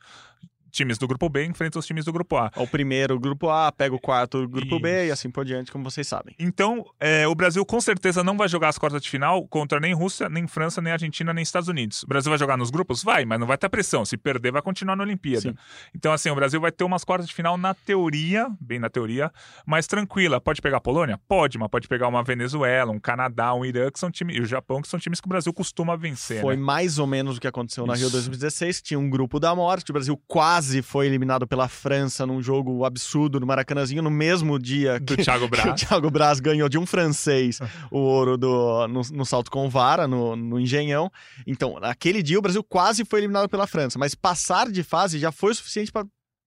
[0.74, 2.50] times do grupo B enfrentam os times do grupo A.
[2.56, 5.12] O primeiro, grupo A, pega o quarto, o grupo B e Isso.
[5.12, 6.34] assim por diante, como vocês sabem.
[6.38, 9.94] Então, é, o Brasil com certeza não vai jogar as quartas de final contra nem
[9.94, 12.02] Rússia, nem França, nem Argentina, nem Estados Unidos.
[12.02, 13.02] O Brasil vai jogar nos grupos?
[13.02, 14.04] Vai, mas não vai ter pressão.
[14.04, 15.50] Se perder, vai continuar na Olimpíada.
[15.50, 15.54] Sim.
[15.94, 19.30] Então, assim, o Brasil vai ter umas quartas de final na teoria, bem na teoria,
[19.64, 20.40] mais tranquila.
[20.40, 21.20] Pode pegar a Polônia?
[21.28, 24.46] Pode, mas pode pegar uma Venezuela, um Canadá, um Irã, que são times, e o
[24.46, 26.40] Japão, que são times que o Brasil costuma vencer.
[26.40, 26.62] Foi né?
[26.62, 28.12] mais ou menos o que aconteceu na Rio Isso.
[28.12, 28.82] 2016.
[28.82, 29.90] Tinha um grupo da morte.
[29.90, 35.00] O Brasil quase foi eliminado pela França num jogo absurdo no Maracanãzinho, no mesmo dia
[35.00, 35.74] que, Thiago que o.
[35.74, 37.58] Thiago Braz ganhou de um francês
[37.90, 41.10] o ouro do, no, no salto com vara, no, no Engenhão.
[41.46, 43.98] Então, naquele dia, o Brasil quase foi eliminado pela França.
[43.98, 46.04] Mas passar de fase já foi o suficiente para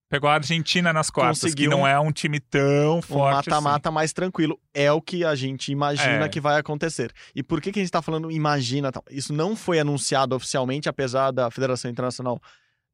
[0.09, 3.39] Pegou a Argentina nas quartas, Conseguiu que não um- é um time tão um forte
[3.39, 3.49] assim.
[3.49, 4.57] mata-mata mais tranquilo.
[4.73, 6.29] É o que a gente imagina É.
[6.29, 7.11] que vai acontecer.
[7.35, 8.89] E por que, que a gente está falando imagina?
[9.11, 12.39] Isso não foi anunciado oficialmente, apesar da Federação Internacional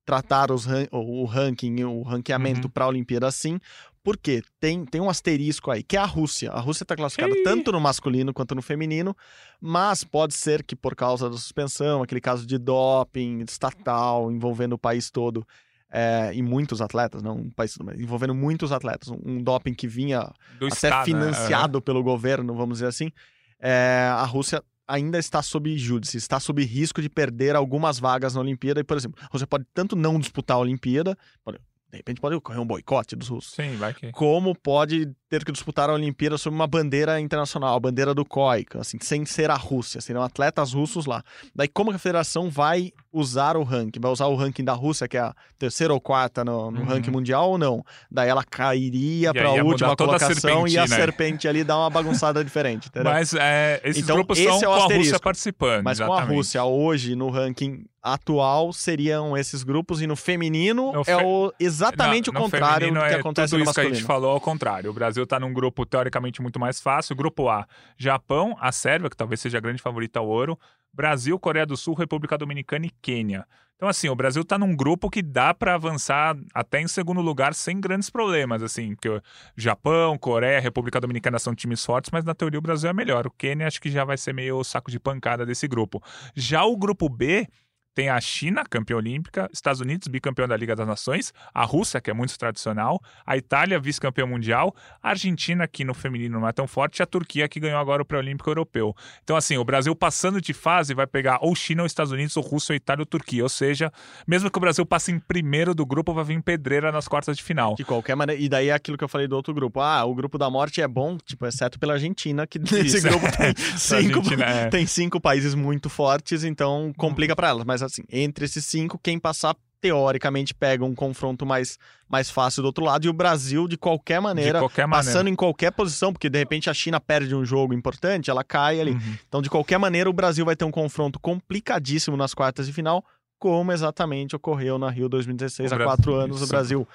[0.05, 2.71] tratar ran- o ranking, o ranqueamento Uhum.
[2.71, 3.59] para a Olimpíada assim.
[4.03, 6.51] Porque tem, tem um asterisco aí, que é a Rússia.
[6.51, 7.43] A Rússia está classificada Ih.
[7.43, 9.15] tanto no masculino quanto no feminino,
[9.61, 14.77] mas pode ser que por causa da suspensão, aquele caso de doping estatal envolvendo o
[14.77, 15.47] país todo,
[15.89, 19.73] é, e muitos atletas, não um país todo, mas envolvendo muitos atletas, um, um doping
[19.73, 20.29] que vinha
[20.59, 21.05] Do até Estado, né?
[21.05, 23.09] financiado pelo governo, vamos dizer assim,
[23.57, 28.41] é, a Rússia ainda está sob júdice, está sob risco de perder algumas vagas na
[28.41, 28.79] Olimpíada.
[28.79, 31.59] E, por exemplo, Rússia pode tanto não disputar a Olimpíada, pode-
[31.91, 34.11] de repente pode ocorrer um boicote dos russos, Sim, vai que.
[34.11, 38.65] como pode ter que disputar a Olimpíada sob uma bandeira internacional, a bandeira do COI,
[38.79, 41.23] assim, sem ser a Rússia, serão atletas russos lá.
[41.53, 43.99] Daí como a federação vai usar o ranking?
[44.01, 46.85] Vai usar o ranking da Rússia, que é a terceira ou quarta no, no Uhum.
[46.87, 47.85] ranking mundial ou não?
[48.11, 50.87] Daí ela cairia para a última toda a colocação e a aí.
[50.87, 53.11] serpente ali dá uma bagunçada diferente, entendeu?
[53.11, 55.21] Mas é, esses Então, grupos esse são é o com a Rússia asterisco.
[55.21, 55.83] participando.
[55.83, 56.35] Mas com a exatamente.
[56.35, 61.53] Rússia hoje no ranking atual seriam esses grupos e no feminino No é fe- o
[61.57, 63.95] exatamente Não, o no contrário do que é acontece tudo no isso que a masculino.
[63.95, 64.89] gente falou ao contrário.
[64.89, 67.15] O Brasil está num grupo teoricamente muito mais fácil.
[67.15, 67.65] Grupo A,
[67.97, 70.59] Japão, a Sérvia, que talvez seja a grande favorita ao ouro,
[70.93, 73.45] Brasil, Coreia do Sul, República Dominicana e Quênia.
[73.75, 77.53] Então, assim, o Brasil está num grupo que dá para avançar até em segundo lugar
[77.53, 79.21] sem grandes problemas, assim, porque
[79.57, 83.27] Japão, Coreia, República Dominicana são times fortes, mas na teoria o Brasil é melhor.
[83.27, 86.01] O Quênia acho que já vai ser meio saco de pancada desse grupo.
[86.33, 87.45] Já o grupo B
[87.93, 92.09] tem a China, campeã olímpica, Estados Unidos, bicampeão da Liga das Nações, a Rússia, que
[92.09, 96.67] é muito tradicional, a Itália, vice-campeã mundial, a Argentina, que no feminino não é tão
[96.67, 98.95] forte, e a Turquia, que ganhou agora o pré-olímpico europeu.
[99.23, 102.43] Então, assim, o Brasil passando de fase vai pegar ou China, ou Estados Unidos, ou
[102.43, 103.43] Rússia, ou Itália, ou Turquia.
[103.43, 103.91] Ou seja,
[104.27, 107.43] mesmo que o Brasil passe em primeiro do grupo, vai vir pedreira nas quartas de
[107.43, 107.75] final.
[107.75, 109.79] De qualquer maneira, e daí é aquilo que eu falei do outro grupo.
[109.79, 113.25] Ah, o grupo da morte é bom, tipo, exceto pela Argentina, que nesse Isso, grupo
[113.37, 114.69] tem Pra cinco, Argentina, é.
[114.69, 117.65] tem cinco países muito fortes, então complica pra elas.
[117.65, 121.77] Mas assim, entre esses cinco, quem passar teoricamente pega um confronto mais,
[122.07, 125.11] mais fácil do outro lado e o Brasil de qualquer maneira de qualquer maneira.
[125.11, 128.79] passando em qualquer posição, porque de repente a China perde um jogo importante, ela cai
[128.79, 128.91] ali.
[128.91, 129.17] Uhum.
[129.27, 133.03] Então, de qualquer maneira, o Brasil vai ter um confronto complicadíssimo nas quartas de final
[133.43, 136.47] como exatamente ocorreu na Rio 2016, O há quatro anos, o.
[136.47, 136.87] Brasil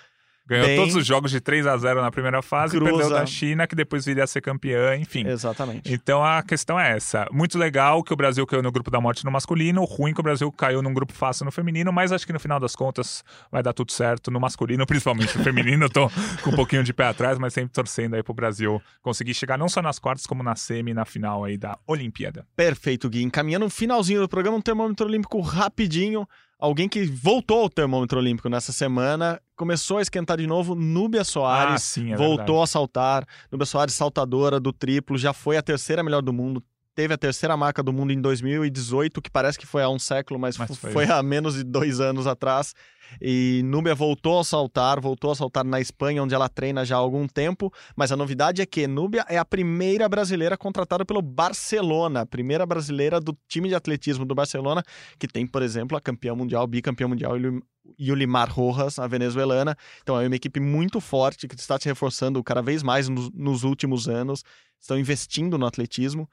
[0.48, 2.90] Ganhou Bem- todos os jogos de 3 a 0 na primeira fase, Cruza.
[2.90, 5.26] perdeu da China, que depois viria a ser campeã, enfim.
[5.28, 5.92] Exatamente.
[5.92, 7.26] Então a questão é essa.
[7.30, 10.22] Muito legal que o Brasil caiu no grupo da morte no masculino, ruim que o
[10.22, 13.22] Brasil caiu num grupo fácil no feminino, mas acho que no final das contas
[13.52, 15.84] vai dar tudo certo no masculino, principalmente no feminino.
[15.84, 16.10] Eu tô
[16.42, 19.68] com um pouquinho de pé atrás, mas sempre torcendo aí pro Brasil conseguir chegar não
[19.68, 22.46] só nas quartas, como na semi e na final aí da Olimpíada.
[22.56, 23.22] Perfeito, Gui.
[23.22, 26.26] Encaminhando o finalzinho do programa, um termômetro olímpico rapidinho.
[26.58, 31.74] Alguém que voltou ao termômetro olímpico nessa semana, começou a esquentar de novo, Núbia Soares.
[31.74, 32.62] ah, sim, é voltou verdade.
[32.62, 33.26] a saltar.
[33.50, 36.60] Núbia Soares, saltadora do triplo, já foi a terceira melhor do mundo.
[36.98, 40.36] Teve a terceira marca do mundo em 2018, que parece que foi há um século,
[40.36, 40.90] mas, Mas foi.
[40.90, 42.74] foi há menos de dois anos atrás.
[43.22, 46.98] E Núbia voltou a saltar, voltou a saltar na Espanha, onde ela treina já há
[46.98, 47.72] algum tempo.
[47.94, 52.66] Mas a novidade é que Núbia é a primeira brasileira contratada pelo Barcelona, a primeira
[52.66, 54.82] brasileira do time de atletismo do Barcelona,
[55.20, 57.62] que tem, por exemplo, a campeã mundial, bicampeã mundial, Yuli-
[57.96, 59.76] Yulimar Rojas, a venezuelana.
[60.02, 63.62] Então é uma equipe muito forte que está se reforçando cada vez mais nos, nos
[63.62, 64.42] últimos anos.
[64.80, 66.28] Estão investindo no atletismo,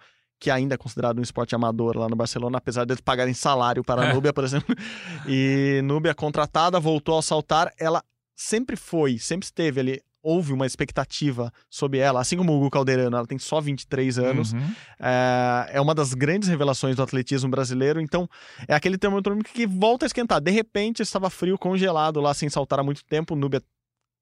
[0.46, 3.84] que ainda é considerado um esporte amador lá no Barcelona, apesar de eles pagarem salário
[3.84, 4.14] para a É.
[4.14, 4.76] Núbia, por exemplo.
[5.28, 7.74] E Núbia contratada, voltou a saltar.
[7.80, 8.04] Ela
[8.36, 10.02] sempre foi, sempre esteve ali.
[10.22, 14.54] Houve uma expectativa sobre ela, assim como o Hugo Calderano, ela tem só 23 anos.
[14.54, 14.72] Uhum.
[15.00, 18.00] É, é uma das grandes revelações do atletismo brasileiro.
[18.00, 18.28] Então,
[18.68, 20.40] é aquele termômetro que volta a esquentar.
[20.42, 23.36] De repente, estava frio, congelado lá, sem saltar há muito tempo.
[23.36, 23.62] Núbia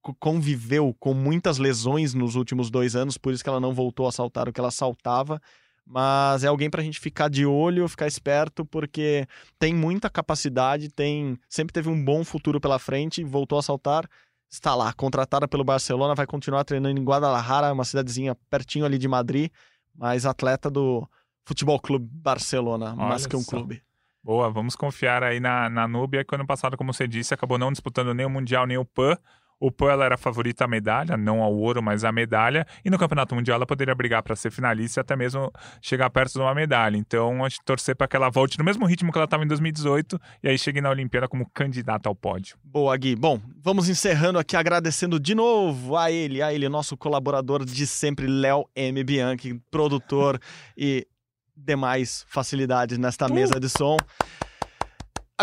[0.01, 4.07] co- conviveu com muitas lesões nos últimos dois anos, por isso que ela não voltou
[4.07, 5.41] a saltar o que ela saltava.
[5.86, 9.28] Mas é alguém para a gente ficar de olho, ficar esperto, porque
[9.60, 14.08] tem muita capacidade, tem sempre teve um bom futuro pela frente, voltou a saltar,
[14.50, 19.08] está lá, contratada pelo Barcelona, vai continuar treinando em Guadalajara, uma cidadezinha pertinho ali de
[19.08, 19.52] Madrid,
[19.94, 21.08] mas atleta do
[21.46, 23.52] Futebol Clube Barcelona, mais Olha que um só.
[23.58, 23.84] clube.
[24.24, 27.74] Boa, vamos confiar aí na, na Núbia, que ano passado, como você disse, acabou não
[27.74, 29.18] disputando nem o Mundial nem o PAN.
[29.66, 32.68] O ela era favorita à medalha, não ao ouro, mas à medalha.
[32.84, 35.49] E no Campeonato Mundial ela poderia brigar para ser finalista e até mesmo
[35.82, 36.97] chegar perto de uma medalha.
[36.97, 39.47] Então, a gente torcer para que ela volte no mesmo ritmo que ela estava em
[39.47, 42.57] 2018 e aí chegue na Olimpíada como candidata ao pódio.
[42.61, 43.16] Boa, Gui.
[43.16, 48.28] Bom, vamos encerrando aqui agradecendo de novo a ele, a ele, nosso colaborador de sempre,
[48.28, 49.01] Léo M.
[49.01, 50.41] Bianchi, produtor
[50.78, 51.07] e
[51.55, 53.95] demais facilidades nesta mesa de som.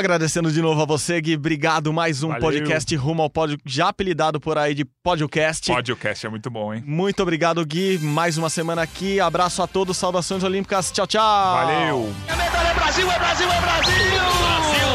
[0.01, 1.35] Agradecendo de novo a você, Gui.
[1.35, 1.93] Obrigado.
[1.93, 2.41] Mais um Valeu.
[2.43, 5.67] podcast rumo ao pódio, já apelidado por aí de Podcast.
[5.67, 6.81] Podcast é muito bom, hein?
[6.87, 7.99] Muito obrigado, Gui.
[7.99, 9.19] Mais uma semana aqui.
[9.19, 9.97] Abraço a todos.
[9.97, 10.93] Saudações Olímpicas.
[10.93, 11.21] Tchau, tchau.
[11.55, 12.15] Valeu!
[12.29, 13.95] A medalha é Brasil, é Brasil, é Brasil!
[14.39, 14.89] Brasil!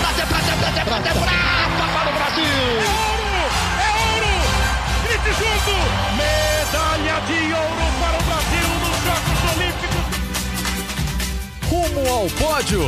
[0.00, 2.44] Prata, prata, prata, prata, prata para o Brasil!
[2.82, 3.46] É ouro!
[3.78, 4.34] É ouro!
[5.04, 5.74] Grite junto!
[6.18, 10.04] Medalha de ouro para o Brasil nos Jogos Olímpicos!
[11.70, 12.82] Rumo ao pódio.